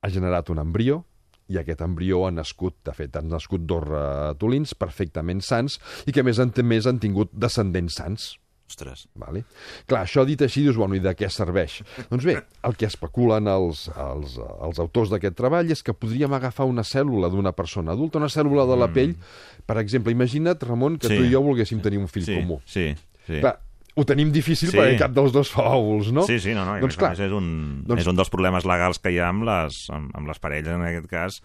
[0.00, 1.02] ha generat un embrió
[1.50, 6.22] i aquest embrió ha nascut, de fet, han nascut dos ratolins perfectament sans i que
[6.22, 8.30] a més han, més han tingut descendents sans.
[8.70, 9.08] Ostres.
[9.18, 9.42] Vale?
[9.90, 11.80] Clar, això dit així, dius, bueno, i de què serveix?
[12.10, 16.68] doncs bé, el que especulen els, els, els autors d'aquest treball és que podríem agafar
[16.70, 19.16] una cèl·lula d'una persona adulta, una cèl·lula de la pell,
[19.66, 21.16] per exemple, imagina't, Ramon, que Sí.
[21.18, 22.60] tu i jo volguéssim tenir un fill Sí, comú.
[22.64, 22.94] sí,
[23.26, 23.40] sí.
[23.40, 23.56] Clar,
[23.96, 24.76] ho tenim difícil Sí.
[24.78, 26.22] perquè cap dels dos fa òvuls, no?
[26.22, 26.78] Sí, sí, no, no.
[26.80, 29.82] Doncs clar, és, un, doncs- és un dels problemes legals que hi ha amb les,
[29.90, 31.40] amb, amb les parelles, en aquest cas,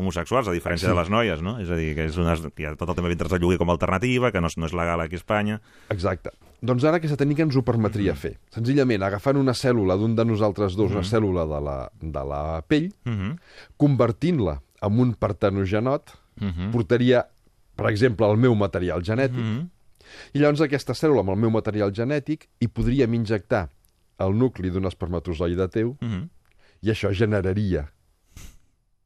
[0.00, 0.92] homosexuals, a diferència Sí.
[0.92, 1.58] de les noies, no?
[1.60, 3.68] És a dir, que és una, hi ha tot el tema d'intres de lloguer com
[3.70, 5.60] a alternativa, que no no és legal aquí a Espanya.
[5.90, 6.30] Exacte.
[6.60, 8.34] Doncs ara aquesta tècnica ens ho permetria fer.
[8.52, 12.90] Senzillament, agafant una cèl·lula d'un de nosaltres dos, una cèl·lula de la, de la pell,
[13.06, 13.38] Uh -huh.
[13.78, 16.10] convertint-la en un partenogenot,
[16.72, 17.26] portaria,
[17.76, 19.68] per exemple, el meu material genètic, Mhm.
[20.34, 23.70] i llavors aquesta cèl·lula amb el meu material genètic hi podríem injectar
[24.18, 26.28] el nucli d'un espermatozoide teu Uh -huh.
[26.82, 27.90] i això generaria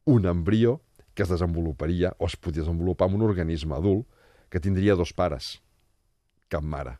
[0.05, 0.81] un embrió
[1.13, 4.07] que es desenvoluparia o es podria desenvolupar en un organisme adult
[4.49, 5.61] que tindria dos pares,
[6.49, 6.97] cap mare.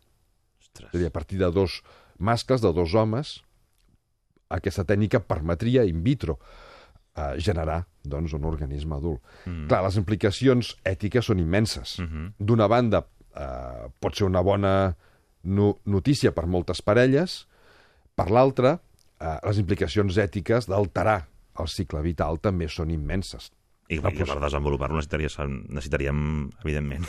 [0.59, 0.89] Ostres.
[0.89, 1.81] És a dir, a partir de dos
[2.17, 3.41] mascles, de dos homes,
[4.49, 6.39] aquesta tècnica permetria in vitro
[7.15, 9.21] eh, generar doncs, un organisme adult.
[9.45, 9.67] Mm.
[9.69, 11.99] Clar, les implicacions ètiques són immenses.
[11.99, 12.33] Mm -hmm.
[12.39, 14.95] D'una banda, eh, pot ser una bona
[15.43, 17.47] no notícia per moltes parelles,
[18.15, 18.79] per l'altra,
[19.19, 21.27] eh, les implicacions ètiques d'alterar
[21.59, 23.51] el cicle vital també són immenses.
[23.87, 26.19] I, La i per desenvolupar-lo necessitaríem, necessitaríem,
[26.63, 27.03] evidentment,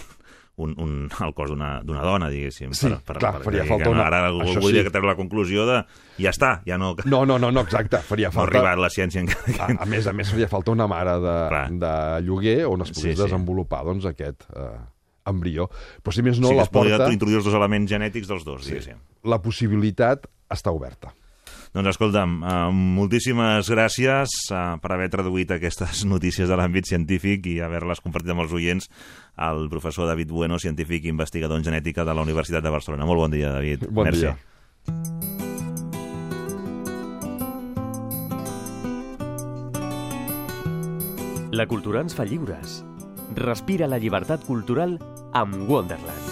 [0.60, 0.90] un, un,
[1.24, 2.74] el cos d'una dona, diguéssim.
[2.76, 4.84] Sí, clar, faria que falta no, una- Ara això volia sí.
[4.86, 5.78] que treure la conclusió de
[6.20, 7.98] ja està, ja no, no No, no, no, no exacte.
[8.04, 8.52] Faria ha falta...
[8.58, 9.56] arribat la ciència encara.
[9.66, 11.64] A, a més a més, faria falta una mare de, Clar.
[11.80, 11.94] de
[12.28, 13.22] lloguer on es pogués Sí, sí.
[13.24, 14.70] desenvolupar doncs, aquest eh,
[15.32, 15.68] embrió.
[16.04, 18.28] Però si més no, sí que la es podria porta, introduir els dos elements genètics
[18.28, 19.00] dels dos, sí, diguéssim.
[19.24, 21.12] la possibilitat està oberta.
[21.76, 27.58] Doncs escolta'm, uh, moltíssimes gràcies uh, per haver traduït aquestes notícies de l'àmbit científic i
[27.60, 28.88] haver-les compartit amb els oients
[29.36, 33.04] al professor David Bueno, científic i investigador en genètica de la Universitat de Barcelona.
[33.04, 33.90] Molt bon dia, David.
[33.90, 34.24] Bon Merci.
[34.24, 34.36] dia.
[41.52, 42.80] La cultura ens fa lliures.
[43.36, 44.96] Respira la llibertat cultural
[45.36, 46.25] amb Wonderland.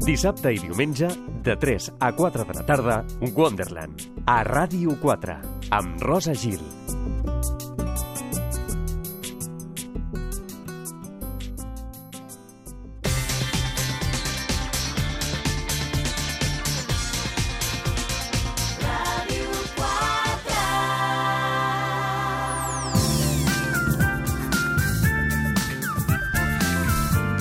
[0.00, 1.10] Dissabte i diumenge,
[1.44, 2.96] de 3 a 4 de la tarda,
[3.36, 5.36] Wonderland, a Ràdio 4,
[5.76, 6.64] amb Rosa Gil.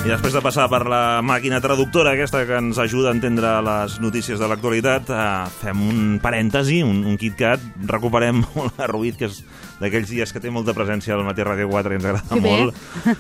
[0.10, 4.00] I després de passar per la màquina traductora aquesta que ens ajuda a entendre les
[4.02, 5.26] notícies de l'actualitat, eh,
[5.60, 8.42] fem un parèntesi, un, un KitKat, recuperem
[8.80, 9.44] la Ruiz, que és
[9.80, 12.42] d'aquells dies que té molta presència al matí Ràdio 4 i ens agrada bé.
[12.50, 12.76] molt,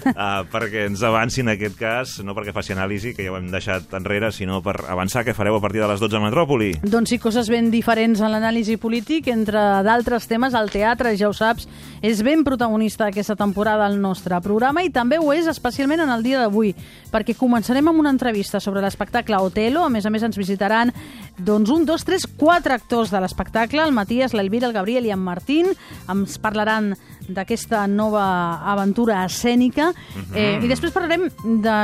[0.09, 3.49] eh, perquè ens avanci en aquest cas, no perquè faci anàlisi, que ja ho hem
[3.51, 6.71] deixat enrere, sinó per avançar què fareu a partir de les 12 a Metròpoli.
[6.83, 9.27] Doncs sí, coses ben diferents en l'anàlisi polític.
[9.31, 11.67] Entre d'altres temes, el teatre, ja ho saps,
[12.01, 16.23] és ben protagonista aquesta temporada al nostre programa i també ho és especialment en el
[16.23, 16.73] dia d'avui,
[17.11, 19.85] perquè començarem amb una entrevista sobre l'espectacle Otelo.
[19.85, 20.93] A més a més, ens visitaran
[21.37, 25.23] doncs, un, dos, tres, quatre actors de l'espectacle, el Matías, l'Elvira, el Gabriel i en
[25.23, 25.71] Martín.
[26.09, 26.93] Ens parlaran
[27.29, 28.23] d'aquesta nova
[28.71, 29.91] aventura escènica
[30.33, 31.27] eh, i després parlarem
[31.62, 31.75] de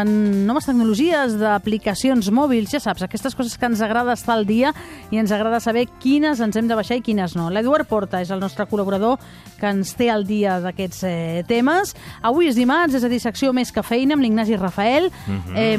[0.47, 4.73] noves tecnologies, d'aplicacions mòbils, ja saps, aquestes coses que ens agrada estar al dia
[5.13, 7.51] i ens agrada saber quines ens hem de baixar i quines no.
[7.53, 9.19] L'Eduard Porta és el nostre col·laborador
[9.59, 11.93] que ens té al dia d'aquests eh, temes.
[12.25, 15.11] Avui és dimarts, és a dir, secció més que feina amb l'Ignasi Rafael.
[15.55, 15.77] eh,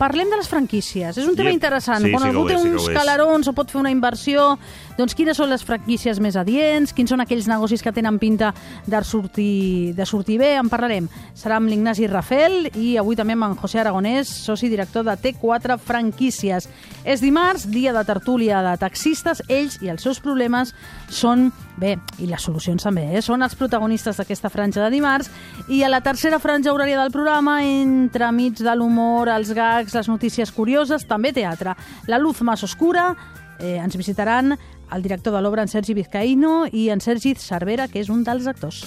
[0.00, 1.18] Parlem de les franquícies.
[1.20, 1.58] És un tema Yep.
[1.58, 2.04] interessant.
[2.06, 2.94] Sí, Quan sí algú té sí uns és.
[2.96, 4.58] calarons o pot fer una inversió,
[4.96, 8.54] doncs quines són les franquícies més adients, quins són aquells negocis que tenen pinta
[8.86, 11.08] de sortir, de sortir bé, en parlarem.
[11.36, 15.76] Serà amb l'Ignasi Rafel i avui també amb en José Aragonès, soci director de T4
[15.78, 16.68] Franquícies.
[17.04, 20.74] És dimarts, dia de tertúlia de taxistes, ells i els seus problemes
[21.10, 23.22] són, bé, i les solucions també, eh?
[23.24, 25.30] són els protagonistes d'aquesta franja de dimarts,
[25.72, 30.10] i a la tercera franja horària del programa, entre mig de l'humor, els gags, les
[30.12, 31.74] notícies curioses, també teatre.
[32.06, 33.14] La luz más oscura,
[33.58, 34.58] eh, ens visitaran
[34.90, 38.46] el director de l'obra, en Sergi Vizcaíno, i en Sergi Cervera, que és un dels
[38.50, 38.82] actors.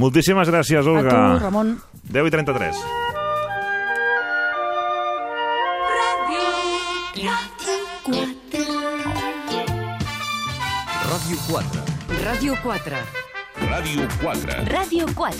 [0.00, 1.12] Moltíssimes gràcies, Olga.
[1.12, 1.76] A tu, Ramon.
[2.08, 2.76] 10 i 33.
[5.92, 6.44] Ràdio
[7.20, 7.92] 4.
[11.12, 11.91] Ràdio 4.
[12.22, 12.96] Ràdio 4.
[14.70, 15.34] Ràdio 4.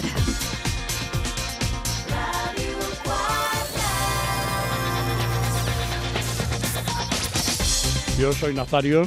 [8.19, 9.05] Yo soy Nazario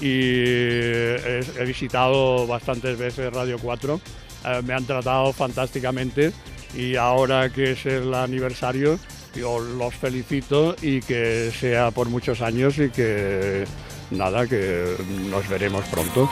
[0.00, 4.00] y he, he visitado bastantes veces Radio 4.
[4.46, 6.32] Eh, me han tratado fantásticamente
[6.74, 8.98] y ahora que es el aniversario,
[9.34, 13.66] yo los felicito y que sea por muchos años y que
[14.10, 14.96] nada, que
[15.28, 16.30] nos veremos pronto.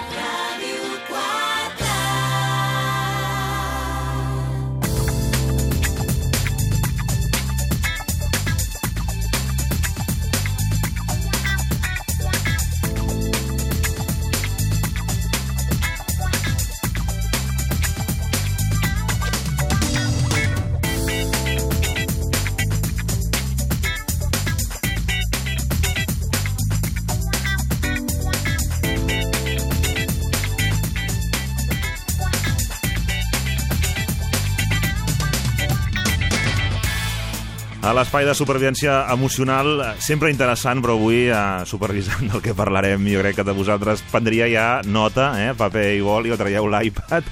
[38.03, 43.21] L'espai de supervivència emocional, eh, sempre interessant, però avui, eh, supervisant del que parlarem, jo
[43.23, 47.23] crec que de vosaltres prendria ja nota, eh, paper i boli, o traieu l'iPad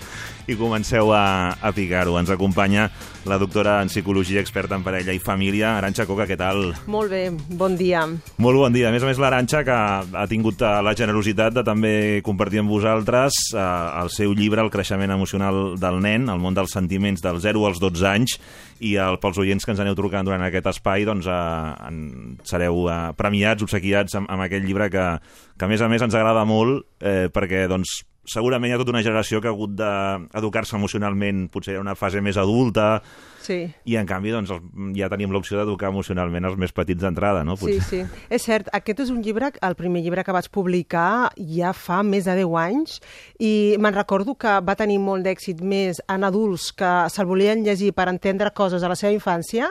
[0.49, 2.17] i comenceu a, a picar-ho.
[2.21, 2.89] Ens acompanya
[3.29, 6.71] la doctora en psicologia, experta en parella i família, Aranxa Coca, què tal?
[6.91, 7.23] Molt bé,
[7.61, 8.07] bon dia.
[8.41, 8.89] Molt bon dia.
[8.89, 12.73] A més a més, l'Aranxa, que ha tingut eh, la generositat de també compartir amb
[12.73, 13.67] vosaltres eh,
[14.01, 17.81] el seu llibre El creixement emocional del nen, el món dels sentiments del 0 als
[17.83, 18.39] 12 anys,
[18.81, 21.41] i el, pels oients que ens aneu trucant durant aquest espai, doncs eh,
[21.89, 22.03] en,
[22.49, 25.09] sereu eh, premiats, obsequiats amb, amb aquest llibre que,
[25.57, 28.01] que, a més a més, ens agrada molt, eh, perquè doncs,
[28.31, 32.23] segurament hi ha tota una generació que ha hagut d'educar-se emocionalment potser en una fase
[32.23, 33.01] més adulta
[33.41, 33.73] Sí.
[33.89, 34.51] i en canvi doncs,
[34.97, 37.57] ja tenim l'opció d'educar emocionalment els més petits d'entrada, no?
[37.57, 38.03] Sí, sí.
[38.29, 42.25] És cert, aquest és un llibre, el primer llibre que vaig publicar ja fa més
[42.29, 42.99] de 10 anys
[43.41, 47.93] i me'n recordo que va tenir molt d'èxit més en adults que se'l volien llegir
[47.97, 49.69] per entendre coses de la seva infància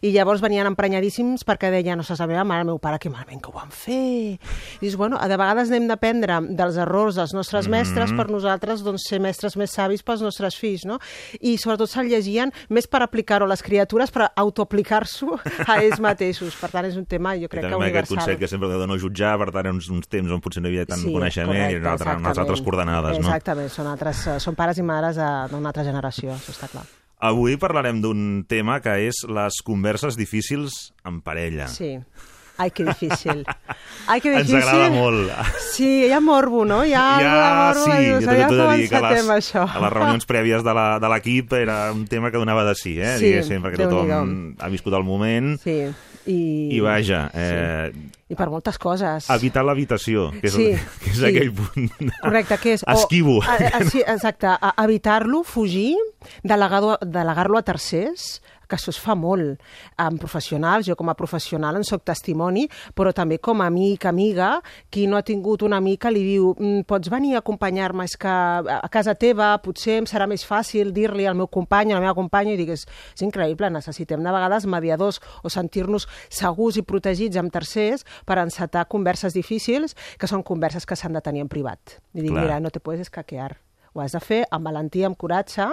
[0.00, 3.10] i llavors venien emprenyadíssims perquè deien, no saps la meva mare, el meu pare, que
[3.10, 4.38] malament que ho van fer.
[4.38, 4.38] I
[4.80, 7.72] dius, bueno, de vegades anem d'aprendre dels errors dels nostres Mhm.
[7.74, 10.98] mestres per nosaltres doncs, ser mestres més savis pels nostres fills, no?
[11.40, 16.54] I sobretot se'l llegien més per aplicar-ho a les criatures, per autoaplicar-s'ho a ells mateixos.
[16.60, 18.16] Per tant, és un tema, jo I crec que també aquest universal.
[18.20, 20.76] concepte que sempre de no jutjar, per tant, uns, uns temps on potser no hi
[20.76, 22.64] havia tant coneixement i correcte, en altre, unes altres exactament.
[22.68, 23.26] coordenades, no?
[23.26, 26.86] Exactament, són, altres, eh, són pares i mares eh, d'una altra generació, això està clar.
[27.18, 31.66] Avui parlarem d'un tema que és les converses difícils en parella.
[31.66, 31.96] Sí.
[32.58, 33.44] Ai, que difícil.
[34.08, 34.68] Ai, que Ens difícil.
[34.68, 35.30] agrada molt.
[35.72, 36.80] Sí, hi ha morbo, no?
[36.84, 37.84] Hi ha, algo de morbo.
[37.84, 39.62] sí, dius, jo t'he com de dir que encetem les, això.
[39.70, 43.14] a les reunions prèvies de de l'equip era un tema que donava de sí, eh?
[43.18, 45.78] Sí, diguéssim, perquè tothom ha viscut el moment Sí,
[46.26, 46.38] i...
[46.76, 47.92] i vaja, eh,
[48.28, 49.30] I per moltes coses.
[49.30, 50.66] evitar l'habitació, que és, Sí,
[51.04, 51.24] que és sí.
[51.30, 52.82] aquell punt Correcte, que és...
[52.84, 53.38] o- esquivo.
[53.46, 55.94] A, a, sí, exacte, a, evitar-lo, fugir,
[56.42, 59.58] delegar-lo delegar a tercers, que això es fa molt
[59.96, 64.62] amb professionals, jo com a professional en soc testimoni, però també com a amic, amiga,
[64.90, 68.28] qui no ha tingut una amica li diu "Mm, pots venir a acompanyar-me, és que
[68.28, 72.14] a casa teva potser em serà més fàcil dir-li al meu company, a la meva
[72.14, 77.36] companya, i dic, és, és increïble, necessitem de vegades mediadors o sentir-nos segurs i protegits
[77.36, 82.00] amb tercers per encetar converses difícils, que són converses que s'han de tenir en privat.
[82.14, 82.42] I dic, Clar.
[82.42, 83.56] mira, no te puedes escaquear.
[83.94, 85.68] Ho has de fer amb valentia, amb coratge,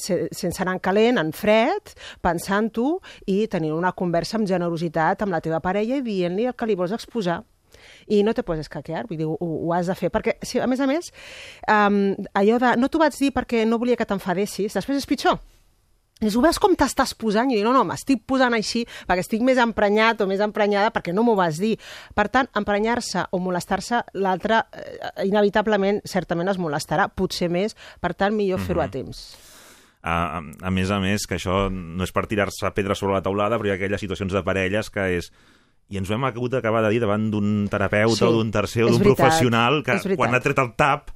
[0.00, 2.98] se, sense anar en calent, en fred, pensant-ho
[3.30, 6.78] i tenint una conversa amb generositat amb la teva parella i dient-li el que li
[6.78, 7.40] vols exposar
[8.10, 10.66] i no te puedes escaquear, vull dir, ho, ho has de fer, perquè, si, a
[10.70, 11.12] més a més,
[11.70, 12.02] um,
[12.36, 15.38] allò de, no t'ho vaig dir perquè no volia que t'enfadessis, després és pitjor.
[16.20, 17.48] Dius, ho veus com t'estàs posant?
[17.50, 21.14] I dic, no, no, m'estic posant així perquè estic més emprenyat o més emprenyada perquè
[21.16, 21.78] no m'ho vas dir.
[22.14, 28.36] Per tant, emprenyar-se o molestar-se, l'altre eh, inevitablement, certament es molestarà, potser més, per tant,
[28.36, 29.22] millor fer-ho a temps.
[30.02, 33.58] a, a més a més, que això no és per tirar-se pedra sobre la taulada,
[33.58, 35.32] però hi ha aquelles situacions de parelles que és
[35.90, 38.84] i ens ho hem hagut d'acabar de dir davant d'un terapeuta Sí, o d'un tercer
[38.84, 41.10] o és d'un professional que és quan ha tret el tap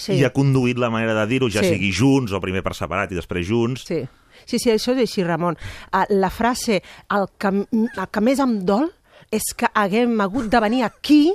[0.00, 0.14] Sí.
[0.20, 1.74] i ha conduït la manera de dir-ho, ja Sí.
[1.74, 3.82] sigui junts o primer per separat i després junts.
[3.88, 3.98] Sí.
[4.44, 5.58] Sí, sí, això és així, Ramon.
[5.90, 6.80] Uh, la frase,
[7.16, 8.88] el que, el que més em dol
[9.30, 11.30] és que haguem hagut de venir aquí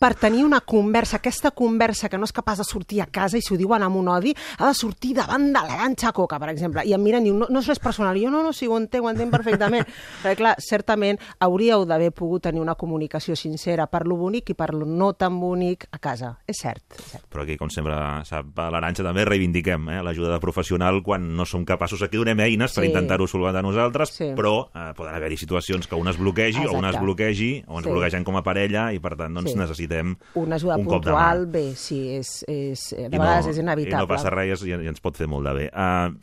[0.00, 3.42] per tenir una conversa, aquesta conversa que no és capaç de sortir a casa i
[3.44, 6.80] si ho diuen amb un odi, ha de sortir davant de l'Aranxa Coca, per exemple,
[6.88, 8.64] i em miren i diuen, no, no és res personal, I jo no, no, sí,
[8.66, 9.84] ho entenc, ho entenc perfectament.
[10.22, 14.70] Perquè, clar, certament hauríeu d'haver pogut tenir una comunicació sincera per lo bonic i per
[14.72, 16.32] lo no tan bonic a casa.
[16.48, 17.26] És cert, és cert.
[17.28, 21.44] Però aquí, com sempre, sap a l'Aranxa també reivindiquem eh, l'ajuda de professional quan no
[21.44, 22.00] som capaços.
[22.08, 22.88] Aquí donem eines per Sí.
[22.88, 24.32] intentar-ho solventar nosaltres, Sí.
[24.34, 27.04] però eh, poden haver-hi situacions que un es bloquegi o un es Exacte.
[27.04, 27.92] bloquegi o ens Sí.
[27.92, 29.58] bloquegen com a parella i, per tant, doncs, Sí.
[29.90, 31.50] Necessitem Una ajuda un cop de puntual, mà.
[31.52, 33.96] bé, sí, és, és, de I vegades és inevitable.
[33.98, 35.68] I no passa res i, i ens pot fer molt de bé.
[35.74, 36.14] Uh,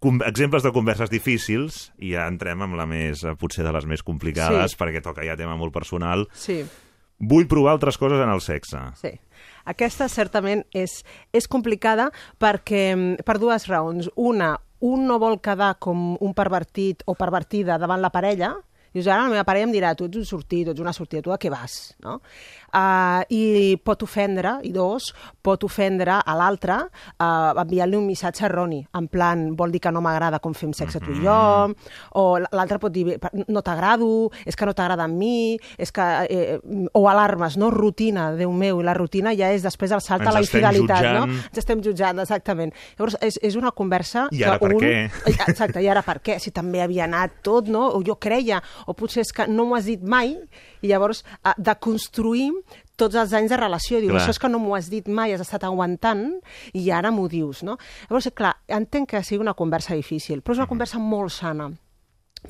[0.00, 3.86] com, exemples de converses difícils, i ja entrem amb la més, eh, potser de les
[3.86, 4.76] més complicades, Sí.
[4.76, 6.28] perquè toca ja tema molt personal.
[6.32, 6.64] Sí,
[7.16, 8.78] Vull provar altres coses en el sexe.
[9.00, 9.18] sí.
[9.64, 14.10] Aquesta certament és, és complicada perquè, mm, per dues raons.
[14.14, 18.56] Una, un no vol quedar com un pervertit o pervertida davant la parella,
[18.92, 21.20] Dius, ara la meva parella em dirà, tu ets un sortit, tu ets una sortida,
[21.20, 21.96] tu a què vas?
[21.98, 22.20] No?
[22.74, 25.12] Uh, I pot ofendre, i dos,
[25.44, 30.02] pot ofendre a l'altre uh, enviant-li un missatge erroni, en plan, vol dir que no
[30.02, 31.36] m'agrada com fem sexe tu i jo,
[32.18, 33.14] o l'altre pot dir,
[33.46, 34.08] no t'agrado,
[34.42, 36.58] és que no t'agrada amb mi, és que, eh,
[36.92, 37.70] o alarmes, no?
[37.70, 41.04] Rutina, Déu meu, i la rutina ja és després el salt Ens a la infidelitat,
[41.04, 41.18] jutjant.
[41.20, 41.46] no?
[41.52, 42.74] Ens estem jutjant, exactament.
[42.98, 44.82] Llavors, és, és una conversa I ara que per un...
[44.82, 44.94] què?
[45.54, 46.40] Exacte, i ara per què?
[46.42, 47.86] Si també havia anat tot, no?
[47.94, 50.34] O jo creia, o potser és que no m'ho has dit mai,
[50.82, 52.50] i llavors eh, de construir
[52.96, 54.00] tots els anys de relació.
[54.00, 54.22] Dius, Clar.
[54.22, 56.26] això és que no m'ho has dit mai, has estat aguantant
[56.72, 57.78] i ara m'ho dius, no?
[58.08, 61.70] Llavors, clar, entenc que sigui una conversa difícil, però és una conversa molt sana.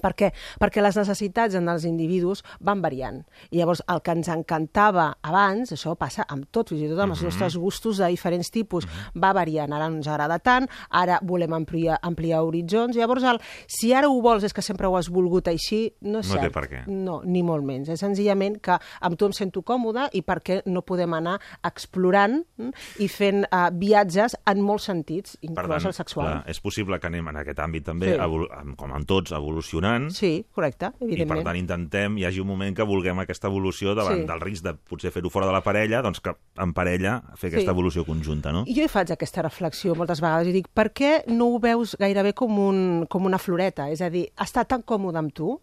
[0.03, 0.33] Per què?
[0.61, 3.23] Perquè les necessitats en els individus van variant.
[3.51, 7.15] I llavors el que ens encantava abans, això passa amb tot, fins i tot amb
[7.15, 9.73] els nostres gustos de diferents tipus, va variant.
[9.73, 12.97] Ara no ens agrada tant, ara volem ampliar, ampliar horitzons.
[12.97, 13.39] Llavors, el,
[13.71, 16.49] si ara ho vols és que sempre ho has volgut així, no és No té
[16.49, 16.55] cert.
[16.55, 16.83] per què.
[16.91, 17.89] No, ni molt menys.
[17.95, 22.73] És senzillament que amb tu em sento còmode i perquè no podem anar explorant mm,
[23.05, 26.27] i fent uh, viatges en molts sentits, inclòs el sexual.
[26.27, 28.75] clar, és possible que anem en aquest àmbit també, Sí.
[28.77, 31.45] com en tots, evolucionant evolucionant, Sí, correcte, i per evidentment.
[31.45, 34.27] tant intentem, hi hagi un moment que vulguem aquesta evolució davant Sí.
[34.27, 37.71] del risc de potser fer-ho fora de la parella, doncs que en parella fer aquesta
[37.73, 37.75] Sí.
[37.77, 38.65] evolució conjunta, no?
[38.67, 41.97] I jo hi faig aquesta reflexió moltes vegades i dic, per què no ho veus
[41.99, 43.91] gairebé com, un, com una floreta?
[43.91, 45.61] És a dir, està tan còmode amb tu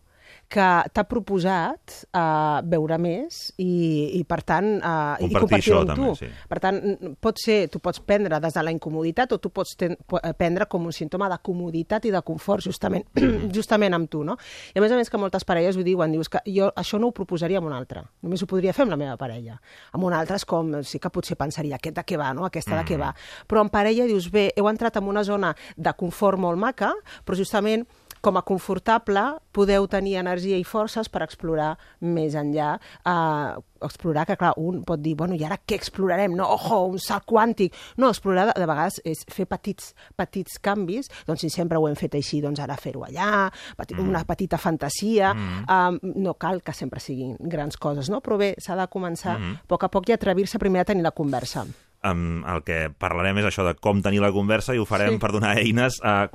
[0.51, 5.79] que t'ha proposat uh, veure més i, i per tant, uh, i Compartir compartir-ho això
[5.79, 6.15] amb també, tu.
[6.19, 6.47] sí.
[6.51, 6.79] Per tant,
[7.23, 10.67] pot ser, tu pots prendre des de la incomoditat o tu pots ten, eh, prendre
[10.71, 13.07] com un símptoma de comoditat i de confort, justament,
[13.55, 14.35] justament amb tu, no?
[14.75, 17.11] I a més a més que moltes parelles ho diuen, dius que jo això no
[17.11, 19.55] ho proposaria amb un altre, només ho podria fer amb la meva parella.
[19.95, 22.45] Amb un altre és com, sí que potser pensaria, aquest de què va, no?
[22.49, 23.13] Aquesta de què va.
[23.47, 26.91] Però en parella dius, bé, heu entrat en una zona de confort molt maca,
[27.23, 27.87] però justament
[28.22, 31.74] com a confortable podeu tenir energia i forces per explorar
[32.05, 36.36] més enllà, eh, explorar que, clar, un pot dir, bueno, i ara què explorarem?
[36.38, 37.76] No, ojo, un salt quàntic.
[37.97, 41.97] No, explorar de, de vegades és fer petits, petits canvis, doncs si sempre ho hem
[41.99, 44.09] fet així, doncs ara fer-ho allà, peti, mm.
[44.13, 45.63] una petita fantasia, mm.
[45.67, 48.22] um, no cal que sempre siguin grans coses, no?
[48.22, 49.63] Però bé, s'ha de començar mm.
[49.65, 51.65] a poc a poc i atrevir-se primer a tenir la conversa.
[52.01, 55.19] amb el que parlarem és això de com tenir la conversa i ho farem Sí.
[55.22, 56.32] per donar eines a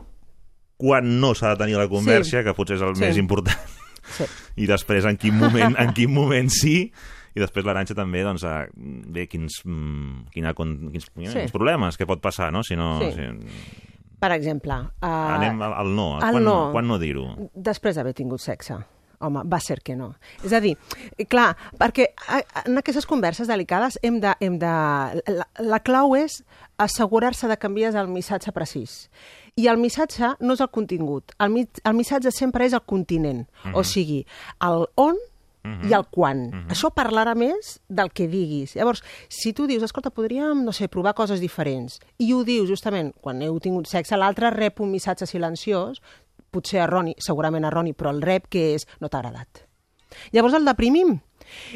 [0.76, 2.44] quan no s'ha de tenir la conversa, Sí.
[2.44, 3.04] que potser és el Sí.
[3.04, 3.56] més important,
[4.16, 4.24] Sí.
[4.62, 6.92] i després en quin moment, en quin moment sí,
[7.34, 11.38] i després l'Aranxa també, doncs, a, bé, quins, mm, quina, quins, Sí.
[11.38, 12.62] quins problemes, què pot passar, no?
[12.62, 13.12] Si no Sí.
[13.12, 13.20] si,
[14.18, 14.72] Per exemple...
[15.02, 15.06] Uh,
[15.36, 16.70] anem al, al no, al quan no.
[16.72, 17.50] quan no dir-ho?
[17.54, 18.74] després d'haver tingut sexe.
[19.20, 20.14] Home, va ser que no.
[20.44, 20.74] És a dir,
[21.28, 22.06] clar, perquè
[22.66, 24.32] en aquestes converses delicades hem de...
[24.40, 26.42] Hem de la, la clau és
[26.78, 29.10] assegurar-se de envies el missatge precís.
[29.56, 31.32] I el missatge no és el contingut.
[31.40, 33.46] El, mi, el missatge sempre és el continent.
[33.72, 34.20] O sigui,
[34.66, 35.16] el on
[35.88, 36.44] i el quan.
[36.70, 38.76] Això parlarà més del que diguis.
[38.76, 43.12] Llavors, si tu dius, escolta, podríem, no sé, provar coses diferents, i ho dius justament
[43.20, 46.02] quan heu tingut sexe, l'altre rep un missatge silenciós,
[46.52, 49.64] potser erroni, segurament erroni, però el rep que és no t'ha agradat.
[50.32, 51.16] Llavors el deprimim.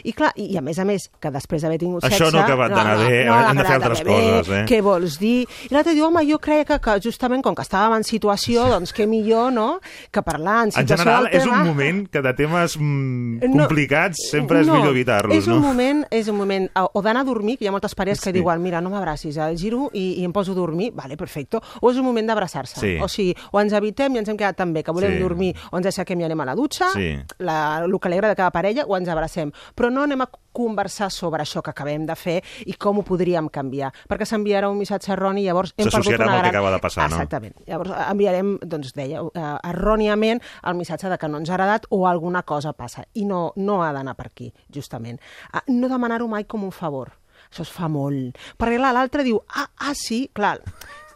[0.04, 2.32] I clar, i, i a més a més, que després d'haver tingut Això sexe...
[2.36, 4.64] no ha acabat d'anar bé, ha hem de fer altres bé, coses, eh?
[4.70, 5.46] Què vols dir?
[5.70, 8.92] I l'altre diu, home, jo crec que, que justament com que estàvem en situació, doncs
[8.96, 9.68] què millor, no?,
[10.10, 11.64] que parlar en En situació general, del és un tema...
[11.64, 15.68] moment que de temes mm, No, complicats sempre és no, millor evitar-los, és un no?
[15.68, 18.36] moment, és un moment o d'anar a dormir, que hi ha moltes parelles que Sí.
[18.38, 21.60] diuen, mira, no m'abracis, el giro i, i em poso a dormir, vale, perfecto.
[21.80, 22.78] O és un moment d'abraçar-se.
[22.80, 22.92] Sí.
[23.02, 25.18] O sigui, o ens evitem i ens hem quedat tan bé que volem Sí.
[25.22, 27.16] dormir, o ens aixequem i anem a la dutxa, Sí.
[27.38, 29.50] la, el que alegra de cada parella, o ens abracem.
[29.74, 33.48] Però no anem a conversar sobre això que acabem de fer i com ho podríem
[33.52, 36.50] canviar, perquè s'enviarà un missatge erroni i llavors hem perdut una amb el que gran...
[36.50, 37.16] acaba de passar, no?
[37.16, 37.54] Exactament.
[37.68, 42.06] Llavors enviarem, doncs deia, eh, erròniament el missatge de que no ens ha agradat o
[42.08, 43.06] alguna cosa passa.
[43.14, 45.20] I no, no ha d'anar per aquí, justament.
[45.52, 47.12] Ah, No demanar-ho mai com un favor.
[47.50, 48.38] Això es fa molt.
[48.58, 50.58] Perquè l'altre diu, ah, ah, sí, clar,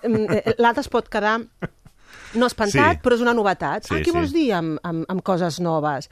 [0.03, 1.40] mm, eh, l'altre es pot quedar
[2.35, 3.01] no espantat, Sí.
[3.03, 3.85] però és una novetat.
[3.85, 4.16] Sí, ah, què sí.
[4.16, 6.09] vols dir amb, amb, amb coses noves?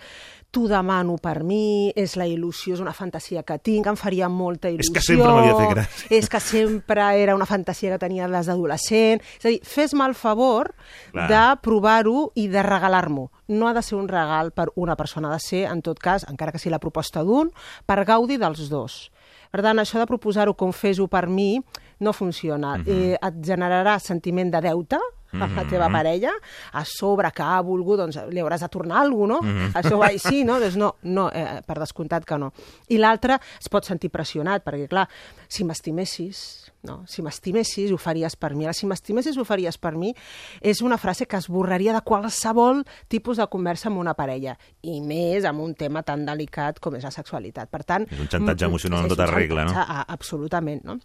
[0.53, 4.69] T'ho demano per mi, és la il·lusió, és una fantasia que tinc, em faria molta
[4.69, 4.81] il·lusió.
[4.85, 6.07] És que sempre m'havia fet gràcia.
[6.19, 9.23] És que sempre era una fantasia que tenia des d'adolescent.
[9.39, 10.75] És a dir, fes-me el favor
[11.11, 11.29] Clar.
[11.31, 13.31] de provar-ho i de regalar-m'ho.
[13.49, 16.27] No ha de ser un regal per una persona, ha de ser, en tot cas,
[16.29, 17.51] encara que sigui la proposta d'un,
[17.87, 19.11] per gaudi dels dos.
[19.51, 21.63] Per tant, això de proposar-ho com fes-ho per mi
[22.01, 22.77] no funciona.
[22.77, 22.85] Mhm.
[22.89, 24.99] eh, et generarà sentiment de deute
[25.33, 26.33] amb la teva parella,
[26.73, 29.41] a sobre que ha volgut, doncs li hauràs de tornar alguna cosa, no?
[29.43, 29.73] Mhm.
[29.79, 30.59] Això va així, no?
[30.61, 32.53] Doncs no, no eh, per descomptat que no.
[32.89, 35.09] I l'altre es pot sentir pressionat, perquè, clar,
[35.49, 37.03] si m'estimessis, no?
[37.07, 38.67] si m'estimessis, ho faries per mi.
[38.67, 40.13] Ara, si m'estimessis, ho faries per mi,
[40.61, 45.01] és una frase que es borraria de qualsevol tipus de conversa amb una parella, i
[45.01, 47.71] més amb un tema tan delicat com és la sexualitat.
[47.71, 48.09] Per tant...
[48.11, 49.87] És un xantatge mm, emocional en tota regla, no?
[50.09, 50.99] Absolutament, no?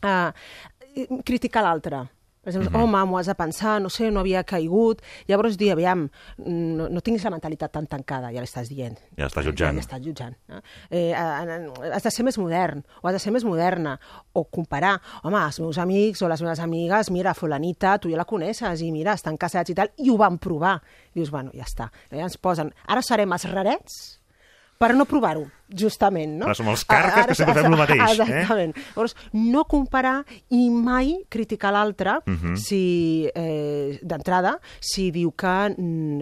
[0.00, 0.32] Uh,
[1.26, 2.06] criticar l'altre.
[2.42, 2.82] Per exemple, Mhm.
[2.82, 5.02] home, m'ho has de pensar, no sé, no havia caigut.
[5.28, 8.96] Llavors dir, aviam, no, no tinguis la mentalitat tan tancada, ja l'estàs dient.
[9.16, 9.74] Ja l'estàs jutjant.
[9.76, 10.36] Ja, ja estàs jutjant.
[10.48, 10.62] No?
[10.90, 13.98] Eh, eh, has de ser més modern, o has de ser més moderna,
[14.32, 15.00] o comparar.
[15.22, 18.90] Home, els meus amics o les meves amigues, mira, fulanita, tu ja la coneixes, i
[18.90, 20.80] mira, estan casats i tal, i ho van provar.
[21.14, 21.90] Dius, bueno, ja està.
[22.10, 22.72] Ja ens posen...
[22.86, 24.19] Ara serem els rarets
[24.80, 25.42] per no provar-ho,
[25.76, 26.46] justament, no?
[26.48, 28.22] Ara som els carques que sempre fem lo mateix, eh?
[28.24, 28.72] Exactament.
[28.94, 30.22] Llavors, no comparar
[30.56, 32.56] i mai criticar l'altre Mhm.
[32.56, 35.74] si, eh, d'entrada, si diu que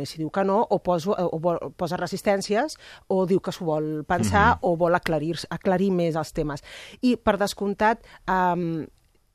[0.04, 4.04] si diu que no, o, poso, o vol, posa resistències, o diu que s'ho vol
[4.04, 4.58] pensar, Mhm.
[4.62, 6.64] o vol aclarir, aclarir més els temes.
[7.00, 8.86] I, per descomptat, um,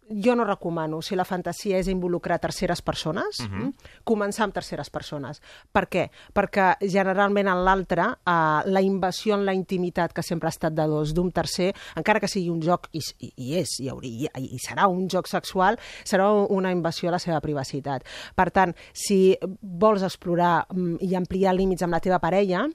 [0.10, 3.74] jo no recomano, si la fantasia és involucrar terceres persones, uh -huh.
[4.04, 5.42] començar amb terceres persones.
[5.72, 6.10] Per què?
[6.34, 10.88] Perquè generalment en l'altre, eh, la invasió en la intimitat que sempre ha estat de
[10.88, 14.56] dos d'un tercer, encara que sigui un joc, i, i, i és, i, hauria, i,
[14.56, 18.04] i serà un joc sexual, serà una invasió a la seva privacitat.
[18.36, 22.68] Per tant, si vols explorar mm, i ampliar límits amb la teva parella,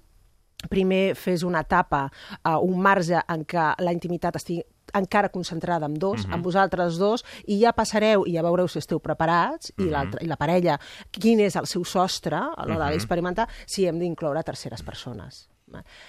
[0.68, 2.10] primer fes una etapa,
[2.44, 4.64] uh, un marge en què la intimitat estigui
[4.94, 6.34] encara concentrada en dos, Mhm.
[6.34, 10.26] amb vosaltres dos, i ja passareu i ja veureu si esteu preparats, i, l'altre- i
[10.28, 10.78] la parella,
[11.10, 12.92] quin és el seu sostre a l'hora Mhm.
[12.92, 15.48] d'experimentar, si hem d'incloure terceres persones.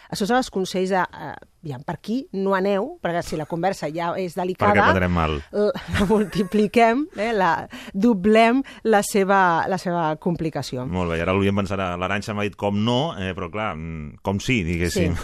[0.09, 1.01] Això són els consells de...
[1.01, 4.89] Eh, aviam, per aquí no aneu, perquè si la conversa ja és delicada...
[4.93, 5.35] Perquè mal.
[5.51, 7.51] La, multipliquem, eh, la,
[7.93, 10.85] doblem la seva, la seva complicació.
[10.89, 14.21] Molt bé, i ara l'Orient pensarà, l'Aranxa m'ha dit com no, eh, però clar, mm,
[14.25, 15.17] com sí, diguéssim.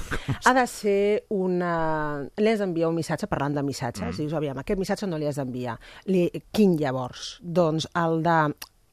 [0.45, 0.99] Ha de ser
[1.35, 1.73] una...
[2.37, 4.11] Li has d'enviar un missatge parlant de missatges.
[4.11, 4.17] Mm.
[4.19, 5.77] Dius, aviam, aquest missatge no li has d'enviar.
[6.11, 6.27] Li...
[6.55, 7.35] Quin llavors?
[7.41, 8.39] Doncs el de...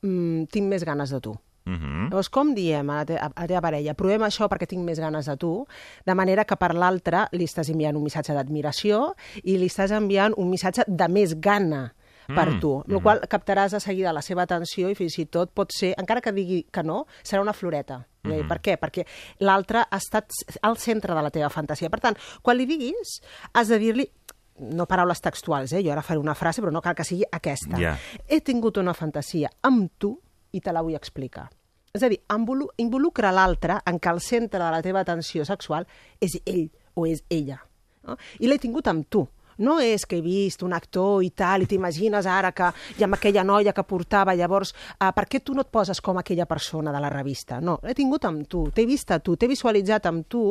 [0.03, 1.35] Mm, tinc més ganes de tu.
[1.65, 2.09] Mhm.
[2.11, 3.95] Llavors, com diem a la, te a la teva parella?
[3.95, 5.67] Provem això perquè tinc més ganes de tu,
[6.05, 10.35] de manera que per l'altre li estàs enviant un missatge d'admiració i li estàs enviant
[10.37, 11.93] un missatge de més gana
[12.27, 15.27] per Mm, tu, amb la qual quaptaràs de seguida la seva atenció i fins i
[15.27, 18.07] tot pot ser, encara que digui que no, serà una floreta.
[18.23, 18.31] Mm.
[18.31, 18.49] -hmm.
[18.49, 18.79] Per què?
[18.79, 19.07] Perquè
[19.41, 20.31] l'altre ha estat
[20.63, 21.91] al centre de la teva fantasia.
[21.91, 23.21] Per tant, quan li diguis,
[23.53, 24.11] has de dir-li
[24.59, 25.83] no paraules textuals, eh?
[25.83, 27.79] jo ara faré una frase, però no cal que sigui aquesta.
[27.79, 27.99] Ja.
[28.29, 30.21] He tingut una fantasia amb tu
[30.53, 31.49] i te la vull explicar.
[31.93, 35.85] És a dir, involu involucra l'altre en què el centre de la teva atenció sexual
[36.21, 37.59] és ell o és ella.
[38.07, 38.17] No?
[38.41, 39.27] I l'he tingut amb tu.
[39.63, 43.11] No és que he vist un actor i tal, i t'imagines ara que hi ha
[43.13, 46.95] aquella noia que portava, llavors, uh, per què tu no et poses com aquella persona
[46.95, 47.61] de la revista?
[47.61, 50.43] No, l'he tingut amb tu, t'he vist a tu, t'he visualitzat amb tu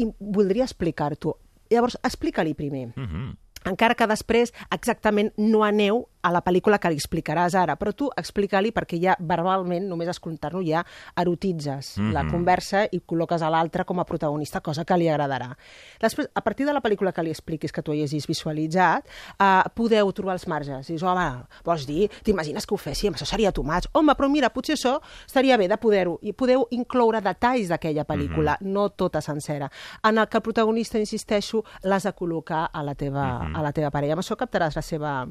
[0.00, 1.36] i voldria explicar-t'ho.
[1.68, 2.88] Llavors, explica-li primer.
[2.96, 3.36] Mhm.
[3.68, 8.10] Encara que després exactament no aneu a la pel·lícula que li explicaràs ara, però tu
[8.16, 10.84] explica-li perquè ja verbalment, només escoltar-lo ja,
[11.16, 12.12] erotitzes mm -hmm.
[12.12, 15.56] la conversa i col·loques a l'altre com a protagonista, cosa que li agradarà.
[16.00, 19.06] Després, a partir de la pel·lícula que li expliquis que tu hagis visualitzat,
[19.38, 20.86] eh, podeu trobar els marges.
[20.86, 23.88] Dius, home, vols dir, t'imagines que ho féssim, això seria much.
[23.92, 28.56] Home, però mira, potser això estaria bé de poder-ho, i podeu incloure detalls d'aquella pel·lícula,
[28.60, 28.72] mm -hmm.
[28.72, 29.70] no tota sencera,
[30.02, 33.58] en el que el protagonista, insisteixo, l'has de col·locar a la teva, mm -hmm.
[33.58, 34.14] a la teva parella.
[34.14, 35.28] Amb això captaràs la seva,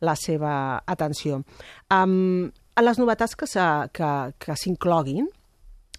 [0.00, 1.42] la seva atenció.
[1.90, 3.46] Um, a les novetats que
[3.92, 5.28] que, que s'incloguin,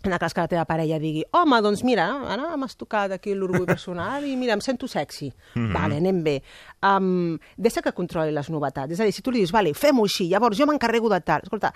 [0.04, 3.34] en el cas que la teva parella digui home, doncs mira, ara m'has tocat aquí
[3.36, 5.34] l'orgull personal i mira, em sento sexy.
[5.56, 5.74] Mm -hmm.
[5.74, 6.42] Vale, anem bé.
[6.82, 8.94] Um, deixa que controli les novetats.
[8.94, 11.42] És a dir, si tu li dius, vale, fem-ho així, llavors jo m'encarrego de tal.
[11.44, 11.74] Escolta,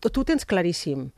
[0.00, 1.10] tu tens claríssim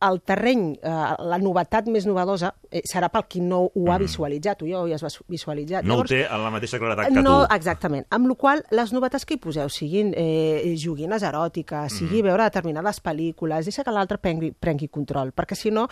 [0.00, 4.58] el terreny, eh, la novetat més novedosa eh, serà pel qui no ho ha visualitzat,
[4.58, 5.84] tu ja ho has visualitzat.
[5.84, 7.54] No ho té en la mateixa claretat que no, tu.
[7.54, 8.06] exactament.
[8.10, 12.26] Amb la qual les novetats que hi poseu siguin eh, joguines eròtiques, sigui Mm.
[12.26, 15.88] veure determinades pel·lícules, deixa que l'altre prengui, prengui control, perquè si no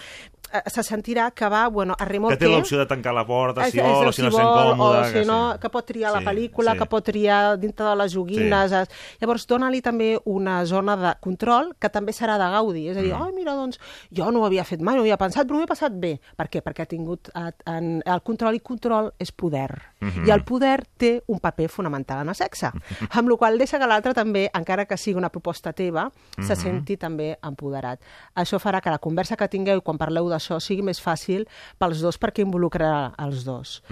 [0.52, 2.36] eh, se sentirà que va, bueno, a Que remolque...
[2.38, 4.98] té l'opció de tancar la porta, si vol, o si no si sent vol, còmode.
[5.00, 5.58] o si no, sí.
[5.60, 6.78] que pot triar Sí, la pel·lícula, sí.
[6.78, 8.70] que pot triar dintre de les joguines.
[8.70, 8.76] Sí.
[8.76, 8.88] es-
[9.20, 12.88] Llavors, dona-li també una zona de control que també serà de gaudi.
[12.88, 13.22] És a dir, Mm.
[13.22, 13.78] ai, mira, doncs,
[14.10, 16.20] jo no ho havia fet mai, no ho havia pensat, però m'ho he passat bé.
[16.36, 16.62] Per què?
[16.62, 19.70] Perquè ha tingut en, el control i control és poder.
[20.00, 20.26] Mhm.
[20.26, 22.70] I el poder té un paper fonamental en el sexe.
[23.10, 26.56] amb la qual deixa que l'altre també, encara que sigui una proposta teva, se Mhm.
[26.62, 28.00] senti també empoderat.
[28.34, 31.46] Això farà que la conversa que tingueu quan parleu d'això sigui més fàcil
[31.78, 33.82] pels dos perquè involucrarà els dos.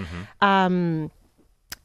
[0.43, 1.09] um,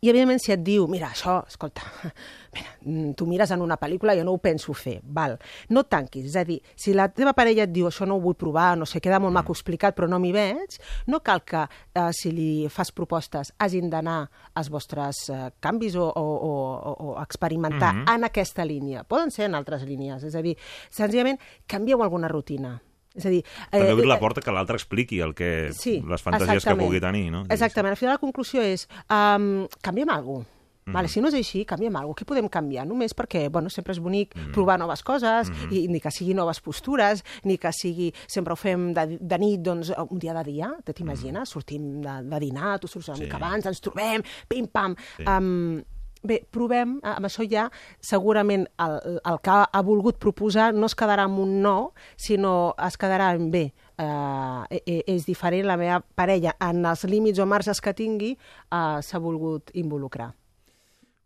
[0.06, 1.82] i, evidentment, si et diu, mira, això, escolta,
[2.56, 5.38] mira, mm, tu mires en una pel·lícula, jo no ho penso fer, val.
[5.74, 8.38] No tanquis, és a dir, si la teva parella et diu, això no ho vull
[8.38, 10.78] provar, no sé, queda molt maco explicat, però no m'hi veig,
[11.12, 16.06] no cal que, eh, si li fas propostes, hagin d'anar als vostres eh, canvis o,
[16.06, 18.06] o, o, o, experimentar Mhm.
[18.16, 19.04] en aquesta línia.
[19.04, 20.58] Poden ser en altres línies, és a dir,
[20.92, 22.82] senzillament, canvieu alguna rutina.
[23.16, 23.44] És a dir...
[23.72, 26.80] També obrir la eh, porta que l'altre expliqui el que, Sí, les fantasies exactament.
[26.80, 27.46] que pugui tenir, no?
[27.50, 27.94] Exactament.
[27.96, 30.52] Al final la conclusió és, um, canviem alguna cosa.
[30.86, 30.94] Mhm.
[30.94, 32.22] Vale, si no és així, canviem alguna cosa.
[32.22, 32.84] Què podem canviar?
[32.86, 35.72] Només perquè bueno, sempre és bonic provar noves coses, Mhm.
[35.74, 38.14] i ni que sigui noves postures, ni que sigui...
[38.28, 41.50] Sempre ho fem de, de nit, doncs, un dia de dia, te t'imagines?
[41.50, 43.18] Sortim de, de dinar, tu surts una.
[43.18, 43.24] Sí.
[43.24, 44.96] mica abans, ens trobem, pim-pam...
[45.18, 45.24] Sí.
[45.26, 45.82] Um,
[46.26, 47.68] Bé, provem, eh, amb això ja
[48.02, 51.76] segurament el, el que ha volgut proposar no es quedarà amb un no,
[52.18, 53.68] sinó es quedarà en bé.
[53.96, 58.98] Eh, eh, és diferent, la meva parella, en els límits o marges que tingui, eh,
[59.06, 60.34] s'ha volgut involucrar.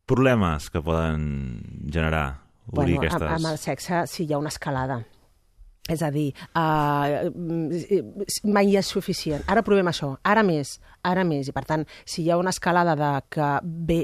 [0.10, 2.42] Problemes que poden generar
[2.72, 3.32] obrir Bueno, amb, aquestes...
[3.38, 5.04] amb el sexe sí hi ha una escalada.
[5.90, 7.30] És a dir, uh,
[8.46, 9.44] mai és suficient.
[9.50, 11.50] Ara provem això, ara més, ara més.
[11.50, 14.04] I per tant, si hi ha una escalada de que bé,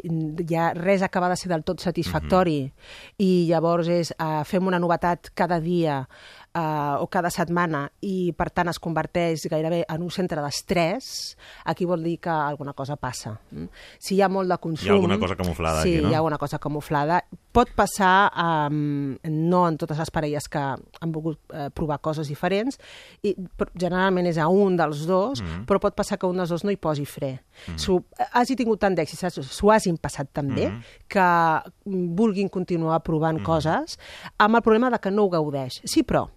[0.50, 3.14] ja res acaba de ser del tot satisfactori mm -hmm.
[3.18, 6.08] i llavors és uh, fem una novetat cada dia
[6.56, 11.86] uh, o cada setmana i per tant es converteix gairebé en un centre d'estrès, aquí
[11.86, 13.40] vol dir que alguna cosa passa.
[13.52, 13.68] Mm?
[14.00, 14.88] Si hi ha molt de consum...
[14.88, 16.10] Hi ha alguna cosa camuflada sí, aquí, no?
[16.10, 17.24] hi ha alguna cosa camuflada.
[17.56, 22.78] Pot passar, um, no en totes les parelles que han volgut uh, provar coses diferents,
[23.24, 23.34] i
[23.74, 25.66] generalment és a un dels dos, mm -hmm.
[25.66, 27.32] però pot passar que un dels dos no hi posi fre.
[27.32, 27.78] Mm -hmm.
[27.78, 30.84] so, hagi tingut tant d'èxit, s'ho hagin passat tan bé, mm -hmm.
[31.08, 31.26] que
[31.86, 33.46] vulguin continuar provant mm -hmm.
[33.46, 34.00] coses,
[34.38, 35.82] amb el problema de que no ho gaudeix.
[35.86, 36.28] Sí, però,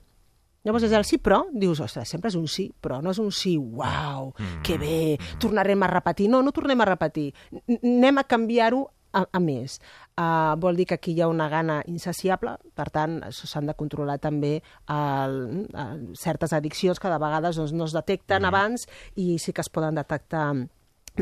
[0.64, 3.31] Llavors, és el sí, però, dius, ostres, sempre és un sí, però no és un
[3.31, 4.62] sí, uau, mm.
[4.66, 6.29] que bé, tornarem a repetir.
[6.29, 7.31] No, no tornem a repetir.
[7.53, 9.79] N anem a canviar-ho a, a més.
[10.19, 14.16] Uh, vol dir que aquí hi ha una gana insaciable, per tant, s'han de controlar
[14.19, 14.57] també
[14.91, 15.37] el,
[15.71, 18.49] el, certes addiccions que de vegades doncs, no es detecten mm.
[18.51, 20.49] abans i sí que es poden detectar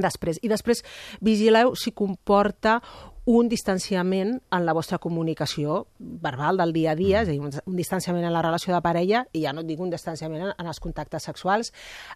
[0.03, 0.41] després.
[0.43, 0.83] I després
[1.21, 2.81] vigileu si comporta
[3.27, 7.51] un distanciament en la vostra comunicació verbal del dia a dia, és a dir, un,
[7.51, 10.53] un distanciament en la relació de parella, i ja no et dic un distanciament en,
[10.55, 11.73] en els contactes sexuals.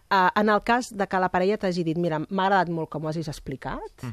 [0.07, 3.03] Uh, en el cas de que la parella t'hagi dit, mira, m'ha agradat molt com
[3.03, 4.05] ho hagis explicat,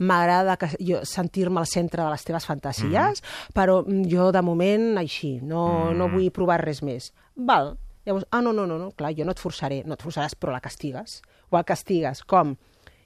[0.00, 1.04] m'agrada uh -huh.
[1.04, 3.52] sentir-me al centre de les teves fantasies, uh -huh.
[3.52, 5.96] però jo de moment així, no, uh -huh.
[5.96, 7.12] no vull provar res més.
[7.36, 10.36] Val, Llavors, ah, no, no, no, no, clar, jo no et forçaré, no et forçaràs,
[10.38, 11.22] però la castigues.
[11.50, 12.56] O el castigues, com?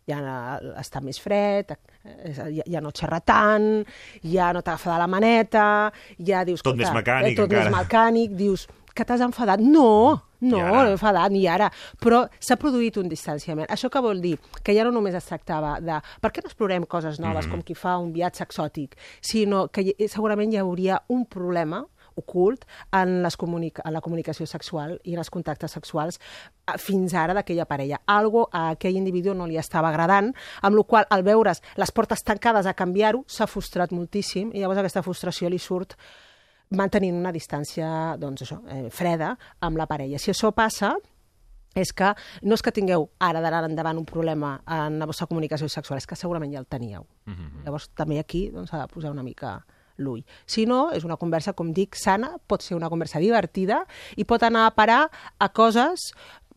[0.08, 1.74] Ja està més fred,
[2.50, 3.84] ja, ja no xerra tant,
[4.22, 5.66] ja no t'agafa de la maneta,
[6.18, 6.62] ja dius...
[6.62, 7.68] Tot més mecànic, eh, tot encara.
[7.70, 9.60] més mecànic, dius que t'has enfadat.
[9.62, 11.68] No, no, no enfadat, ni ara.
[12.02, 13.68] Però s'ha produït un distanciament.
[13.70, 14.34] Això què vol dir?
[14.66, 17.50] Que ja no només es tractava de per què no explorem coses noves, Mhm.
[17.52, 21.84] com qui fa un viatge exòtic, sinó que segurament hi hauria un problema
[22.20, 27.14] ocult en, les comunica en la comunicació sexual i en els contactes sexuals eh, fins
[27.14, 28.00] ara d'aquella parella.
[28.06, 32.24] Algo a aquell individu no li estava agradant, amb la qual al veure's les portes
[32.24, 35.96] tancades a canviar-ho s'ha frustrat moltíssim i llavors aquesta frustració li surt
[36.76, 40.18] mantenint una distància doncs això, eh, freda amb la parella.
[40.18, 40.94] Si això passa,
[41.74, 42.12] és que
[42.42, 46.06] no és que tingueu ara d'ara endavant un problema en la vostra comunicació sexual, és
[46.06, 47.06] que segurament ja el teníeu.
[47.26, 47.64] Mm -hmm.
[47.64, 49.64] Llavors també aquí doncs, s'ha de posar una mica
[50.00, 50.24] l'ull.
[50.46, 53.84] Si no, és una conversa, com dic, sana, pot ser una conversa divertida
[54.16, 55.02] i pot anar a parar
[55.38, 56.10] a coses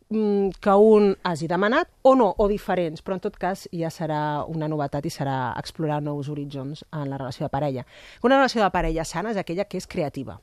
[0.09, 4.45] mm, que un hagi demanat o no, o diferents, però en tot cas ja serà
[4.47, 7.85] una novetat i serà explorar nous horitzons en la relació de parella.
[8.23, 10.39] Una relació de parella sana és aquella que és creativa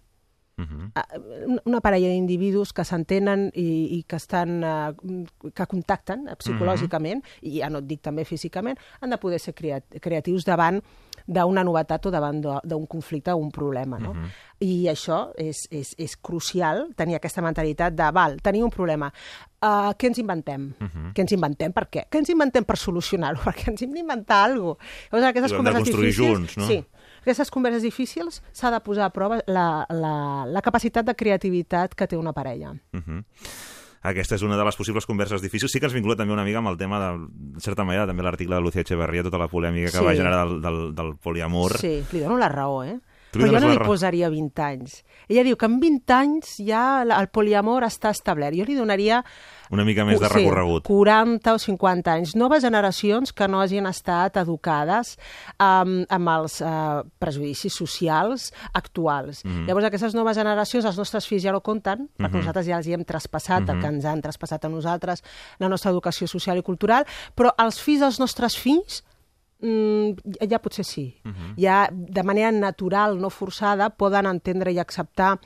[0.94, 1.06] Ah,
[1.46, 4.92] una- una parella d'individus que s'entenen i, i que estan eh,
[5.56, 9.54] que contacten eh, psicològicament i ja no et dic també físicament han de poder ser
[9.54, 10.82] crea creatius davant
[11.30, 14.14] d'una novetat o davant d'un conflicte o un problema no?
[14.60, 19.92] i això és, és, és crucial tenir aquesta mentalitat de val, tenir un problema uh,
[19.96, 20.70] què ens inventem?
[21.14, 21.74] Què ens inventem?
[21.76, 22.06] Per què?
[22.10, 23.42] Què ens inventem per solucionar-ho?
[23.48, 24.90] Perquè ens hem d'inventar alguna cosa.
[25.10, 26.38] Llavors, aquestes converses construir difícils...
[26.38, 26.68] junts, no?
[26.70, 26.80] Sí,
[27.20, 30.14] aquestes converses difícils s'ha de posar a prova la, la,
[30.48, 32.74] la capacitat de creativitat que té una parella.
[32.96, 33.24] Mhm.
[34.02, 35.72] Aquesta és una de les possibles converses difícils.
[35.72, 37.26] Sí que ens vincula també una mica amb el tema, de,
[37.56, 40.04] de certa manera, també l'article de Lucía Echeverría, tota la polèmica que Sí.
[40.04, 41.76] va generar del, del, del poliamor.
[41.78, 42.98] Sí, li dono la raó, eh?
[43.30, 45.04] Tu Però jo no li posaria 20 anys.
[45.28, 48.56] Ella diu que en 20 anys ja el poliamor està establert.
[48.58, 49.20] Jo li donaria...
[49.70, 50.82] Una mica més de sí, recorregut.
[50.88, 52.32] 40 o 50 anys.
[52.34, 55.12] Noves generacions que no hagin estat educades
[55.62, 59.44] um, amb els uh, prejudicis socials actuals.
[59.44, 59.60] Mhm.
[59.60, 59.68] Mm.
[59.68, 62.96] Llavors, aquestes noves generacions, els nostres fills ja no compten, perquè nosaltres ja els hi
[62.98, 63.70] hem traspassat Mhm.
[63.70, 65.22] el que ens han traspassat a nosaltres,
[65.58, 67.06] la nostra educació social i cultural,
[67.36, 69.04] però els fills dels nostres fills
[69.62, 70.16] mm,
[70.50, 71.14] ja- potser sí.
[71.56, 75.38] Ja de manera natural, no forçada, poden entendre i acceptar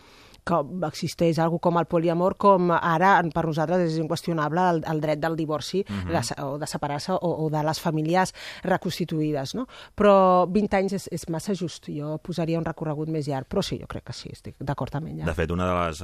[0.44, 5.18] que existeix algo com el poliamor, com ara per nosaltres és inqüestionable el, el dret
[5.22, 9.54] del divorci de, se- o de separar-se o, o de les famílies reconstituïdes.
[9.56, 9.66] No?
[9.96, 11.88] Però 20 anys és, és massa just.
[11.94, 13.48] Jo posaria un recorregut més llarg.
[13.48, 15.24] Però sí, jo crec que sí, estic d'acord amb ella.
[15.28, 16.02] De fet, una de les,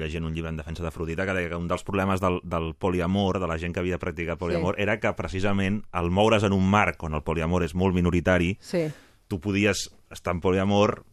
[0.00, 3.40] llegint un llibre en defensa d'Afrodita, que deia que un dels problemes del, del poliamor,
[3.40, 4.82] de la gent que havia practicat poliamor, Sí.
[4.82, 8.88] era que precisament el moure's en un marc on el poliamor és molt minoritari, Sí.
[9.28, 11.04] tu podies estar en poliamor,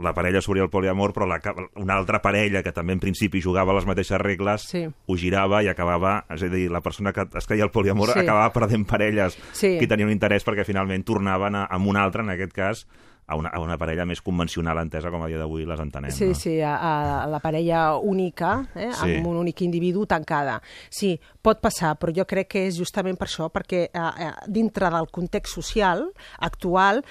[0.00, 1.40] la parella s'obria el poliamor, però la,
[1.76, 4.86] una altra parella que també en principi jugava les mateixes regles Sí.
[5.06, 8.18] ho girava i acabava, és a dir, la persona que es creia el poliamor Sí.
[8.20, 9.76] acabava perdent parelles Sí.
[9.78, 12.86] que tenien un interès perquè finalment tornaven a, amb un altre, en aquest cas,
[13.30, 16.10] a una, a una parella més convencional entesa com a dia d'avui les entenem.
[16.10, 16.34] Sí, no?
[16.34, 16.74] sí, a,
[17.22, 19.14] a la parella única, eh, Sí.
[19.16, 20.58] amb un únic individu tancada.
[20.90, 24.90] Sí, pot passar, però jo crec que és justament per això, perquè eh, eh, dintre
[24.90, 26.08] del context social
[26.40, 27.04] actual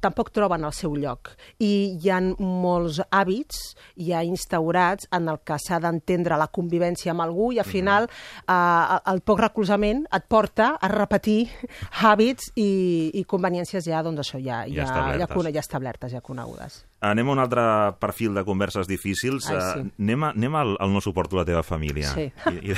[0.00, 1.34] tampoc troben el seu lloc.
[1.62, 3.60] I hi ha molts hàbits
[4.00, 8.98] ja instaurats en el que s'ha d'entendre la convivència amb algú i al final eh,
[9.12, 11.46] el poc recolzament et porta a repetir
[12.02, 15.26] hàbits i, i conveniències ja, doncs això, ja, Ja ja, ja, ja
[15.66, 16.84] establertes, ja conegudes.
[17.06, 17.62] Anem a un altre
[18.00, 19.50] perfil de converses difícils.
[19.50, 19.90] Ai, Eh, sí.
[20.00, 22.08] anem, a, anem al, al no suporto la teva família.
[22.14, 22.30] Sí.
[22.50, 22.76] I, i,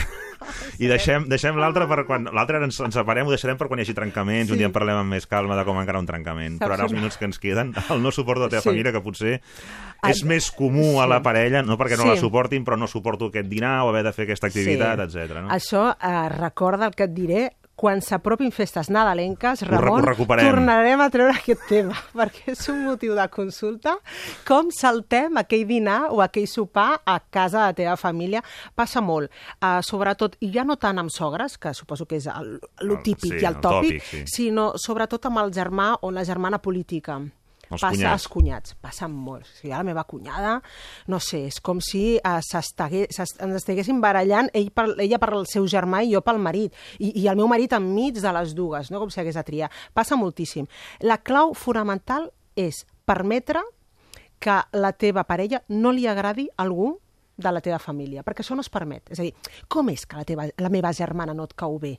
[0.85, 2.27] i deixem, deixem l'altre per quan...
[2.35, 4.57] L'altre ens, ens separem, ho deixarem per quan hi hagi trencaments, Sí.
[4.57, 6.59] un dia en parlem amb més calma de com encara un trencament.
[6.59, 6.99] Però ara els Saps?
[6.99, 8.71] minuts que ens queden, el no suporto la teva Sí.
[8.73, 9.41] família, que potser
[10.01, 11.11] Ah, és més comú a sí.
[11.11, 12.09] la parella, no perquè no Sí.
[12.11, 15.41] la suportin, però no suporto aquest dinar o haver de fer aquesta activitat, etc.
[15.43, 15.49] No?
[15.51, 21.37] Això eh, recorda el que et diré quan s'apropin festes nadalenques, Ramon, tornarem a treure
[21.37, 23.95] aquest tema, perquè és un motiu de consulta.
[24.49, 28.43] Com saltem aquell dinar o aquell sopar a casa de la teva família?
[28.75, 29.31] Passa molt.
[29.63, 33.03] Uh, sobretot, i ja no tant amb sogres, que suposo que és el, el El-
[33.07, 34.25] típic sí, i el el tòpic, tòpic, sí.
[34.27, 37.21] sinó sobretot amb el germà o la germana política.
[37.69, 38.13] Els Passa cunyats.
[38.13, 39.45] als cunyats, passen molt.
[39.45, 40.55] O sigui, la meva cunyada,
[41.07, 45.67] no sé, és com si uh, ens estiguessin barallant ell per, ella per el seu
[45.69, 49.03] germà i jo pel marit, i, i el meu marit enmig de les dues, no
[49.03, 49.73] com si hagués de triar.
[49.93, 50.69] Passa moltíssim.
[51.05, 53.63] La clau fonamental és permetre
[54.39, 56.95] que la teva parella no li agradi a algú
[57.39, 59.13] de la teva família, perquè això no es permet.
[59.13, 59.35] És a dir,
[59.71, 61.99] com és que la, teva, la meva germana no et cau bé?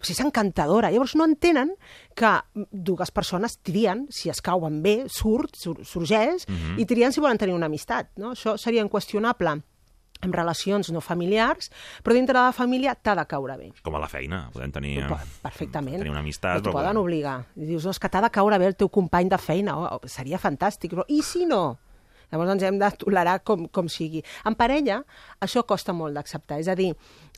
[0.00, 0.90] O sigui, és encantadora.
[0.90, 1.74] Llavors no entenen
[2.16, 2.30] que
[2.72, 6.46] dues persones trien si es cauen bé, surt, sur, sorgeix,
[6.80, 8.08] i trien si volen tenir una amistat.
[8.16, 8.32] No?
[8.32, 9.60] Això seria inqüestionable
[10.22, 11.70] en relacions no familiars,
[12.04, 13.70] però dintre de la família t'ha de caure bé.
[13.82, 14.98] Com a la feina, podem tenir...
[15.00, 15.96] eh, Per- Perfectament.
[16.02, 16.58] Tenir una amistat.
[16.58, 17.38] Però t'ho però- poden obligar.
[17.56, 19.78] I dius, no, és que t'ha de caure bé el teu company de feina.
[19.78, 20.92] Oh, seria fantàstic.
[20.92, 21.78] Però, I si no?
[22.30, 24.22] Llavors ens hem de tolerar com, com sigui.
[24.46, 25.00] En parella,
[25.42, 26.60] això costa molt d'acceptar.
[26.60, 26.90] És a dir,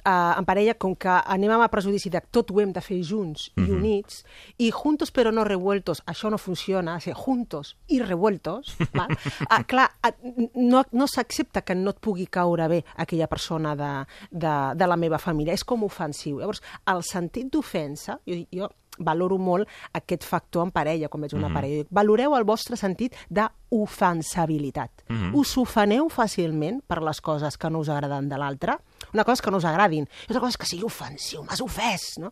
[0.04, 3.00] eh, en parella, com que anem amb el prejudici de tot ho hem de fer
[3.06, 4.22] junts i units,
[4.58, 9.16] i juntos però no revueltos, això no funciona, dir, juntos i revueltos, val?
[9.48, 10.12] Ah, clar, ah,
[10.54, 13.92] no, no s'accepta que no et pugui caure bé aquella persona de,
[14.30, 15.54] de, de la meva família.
[15.54, 16.40] És com ofensiu.
[16.40, 16.62] Llavors,
[16.92, 18.68] el sentit d'ofensa, jo, jo
[18.98, 21.82] valoro molt aquest factor en parella, quan veig una parella.
[21.82, 25.06] Dic, Valoreu el vostre sentit d'ofensabilitat.
[25.38, 28.76] Us ofeneu fàcilment per les coses que no us agraden de l'altre.
[29.12, 31.64] Una cosa és que no us agradin, i altra cosa és que sigui ofensiu, m'has
[31.64, 32.30] ofès, no?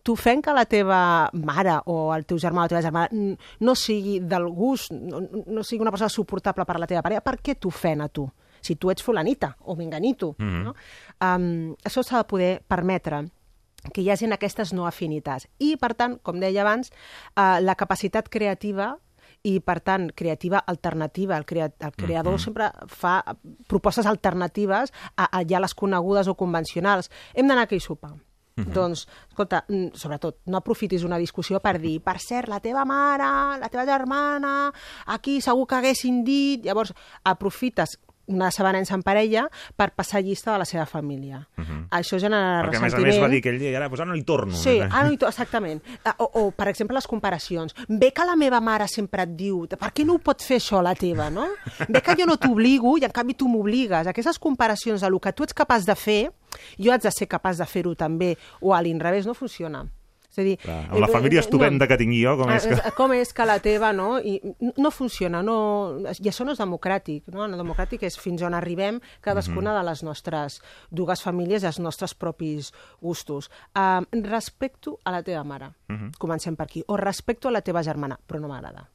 [0.00, 4.20] t'ofèn que la teva mare o el teu germà o la teva germana no sigui
[4.24, 7.58] del gust, no, no sigui una persona suportable per a la teva parella, per què
[7.60, 8.24] t'ofèn a tu?
[8.60, 10.64] Si tu ets fulanita o menganito, mm -hmm.
[10.64, 10.74] no?
[11.20, 13.24] Um, això s'ha de poder permetre
[13.92, 15.48] que hi hagin aquestes no afinitats.
[15.58, 16.92] I, per tant, com deia abans,
[17.34, 18.94] eh, la capacitat creativa
[19.42, 21.36] i, per tant, creativa alternativa.
[21.36, 23.20] El, crea el creador sempre fa
[23.68, 27.10] propostes alternatives a, a ja les conegudes o convencionals.
[27.34, 28.16] Hem d'anar a aquell sopar.
[28.60, 33.58] Doncs, escolta, mm, sobretot, no aprofitis una discussió per dir, per cert, la teva mare,
[33.60, 34.72] la teva germana,
[35.06, 36.66] aquí segur que haguessin dit...
[36.66, 36.92] Llavors,
[37.24, 37.96] aprofites
[38.30, 41.42] una sabanença en parella per passar llista de la seva família.
[41.90, 43.12] Això genera Perquè, a més a ressentiment.
[43.14, 44.54] més, va dir aquell dia, ara, doncs ara no hi torno.
[44.56, 45.82] Sí, ah, no, hi to- exactament.
[46.04, 47.74] Ah, O, o, per exemple, les comparacions.
[47.88, 50.82] Bé que la meva mare sempre et diu per què no ho pot fer això
[50.82, 51.48] la teva, no?
[51.88, 54.06] Bé que jo no t'obligo i en canvi tu m'obligues.
[54.06, 56.30] Aquestes comparacions de lo que tu ets capaç de fer,
[56.78, 59.84] jo haig de ser capaç de fer-ho també, o a l'inrevés, no funciona.
[60.30, 60.56] És a dir...
[60.62, 62.76] Clar, amb la família estupenda que tinc jo, com és que...
[62.78, 64.20] Eh, Com és que la teva, no?
[64.22, 64.38] I
[64.78, 65.56] no funciona, no...
[66.06, 67.48] I això no és democràtic, no?
[67.50, 70.60] No democràtic és fins on arribem cadascuna de les nostres
[70.90, 72.70] dues famílies i els nostres propis
[73.02, 73.50] gustos.
[73.74, 75.72] Uh, respecto a la teva mare,
[76.18, 78.86] comencem per aquí, o respecto a la teva germana, però no m'agrada.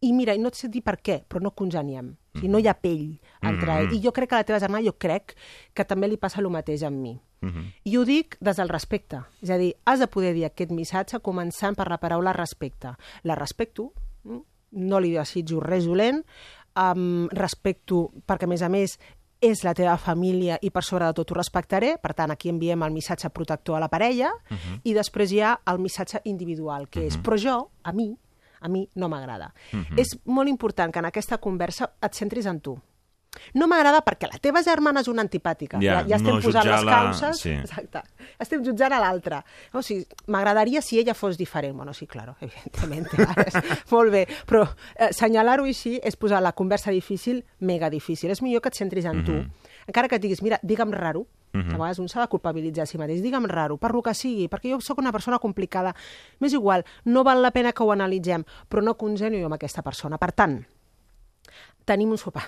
[0.00, 2.12] I mira, i no et sé dir per què, però no congeniem.
[2.12, 3.96] O sigui, no hi ha pell entre ells.
[3.96, 5.34] I jo crec que a la teva germana, jo crec
[5.74, 7.16] que també li passa el mateix amb mi.
[7.84, 9.22] I ho dic des del respecte.
[9.42, 12.96] És a dir, has de poder dir aquest missatge començant per la paraula respecte.
[13.22, 13.92] La respecto,
[14.24, 14.40] mm,
[14.72, 16.24] no li desitjo res dolent,
[16.76, 18.98] um, respecto perquè, a més a més,
[19.40, 22.82] és la teva família i per sobre de tot ho respectaré, per tant aquí enviem
[22.82, 24.32] el missatge protector a la parella
[24.82, 28.10] i després hi ha el missatge individual, que és però jo, a mi,
[28.60, 29.52] a mi no m'agrada.
[29.96, 32.78] És molt important que en aquesta conversa et centris en tu.
[33.54, 35.78] No m'agrada perquè la teva germana és una antipàtica.
[35.82, 37.40] Ja, ja, ja estem no posant les causes.
[37.40, 37.50] sí.
[37.50, 38.02] Exacte.
[38.38, 39.42] Estem jutjant a l'altre.
[39.72, 41.76] O sigui, m'agradaria si ella fos diferent.
[41.76, 43.16] Bueno, sí, claro, evidentemente.
[43.90, 44.26] Molt bé.
[44.46, 44.64] Però
[44.96, 48.30] eh, senyalar-ho així és posar la conversa difícil mega difícil.
[48.30, 49.38] És millor que et centris en tu.
[49.88, 51.70] Encara que et diguis, mira, digue'm raro, Mhm.
[51.74, 53.22] A vegades un s'ha de culpabilitzar a si mateix.
[53.24, 55.94] Digue'm raro, per lo que sigui, perquè jo sóc una persona complicada.
[56.40, 60.18] M'és igual, no val la pena que ho analitzem, però no congenio amb aquesta persona.
[60.18, 60.58] Per tant,
[61.86, 62.44] tenim un sopar.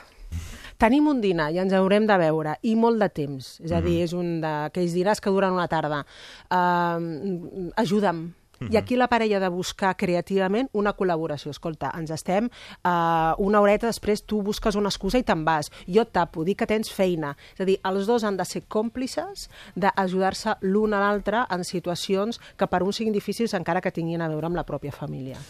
[0.81, 3.53] Tenim un dinar i ens haurem de veure, i molt de temps.
[3.61, 6.05] És a dir, és un d'aquells dinars que duren una tarda.
[6.49, 8.31] Uh, ajuda'm.
[8.68, 11.53] I aquí la parella de buscar creativament una col·laboració.
[11.55, 15.70] Escolta, ens estem uh, una horeta després, tu busques una excusa i te'n vas.
[15.89, 17.33] Jo et tapo, dic que tens feina.
[17.57, 19.49] És a dir, els dos han de ser còmplices
[19.81, 24.28] d'ajudar-se l'un a l'altre en situacions que per un siguin difícils encara que tinguin a
[24.28, 25.41] veure amb la pròpia família.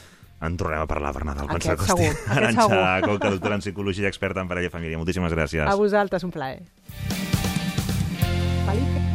[0.41, 1.93] En tornem a parlar, Bernat, quan Aquest s'acosti.
[1.93, 3.11] segur, aquest Arantxa segur.
[3.11, 4.97] Coca, doctora en psicologia i experta en parella i família.
[4.97, 5.67] Moltíssimes gràcies.
[5.69, 6.63] A vosaltres, un plaer.
[8.67, 9.10] Felipe.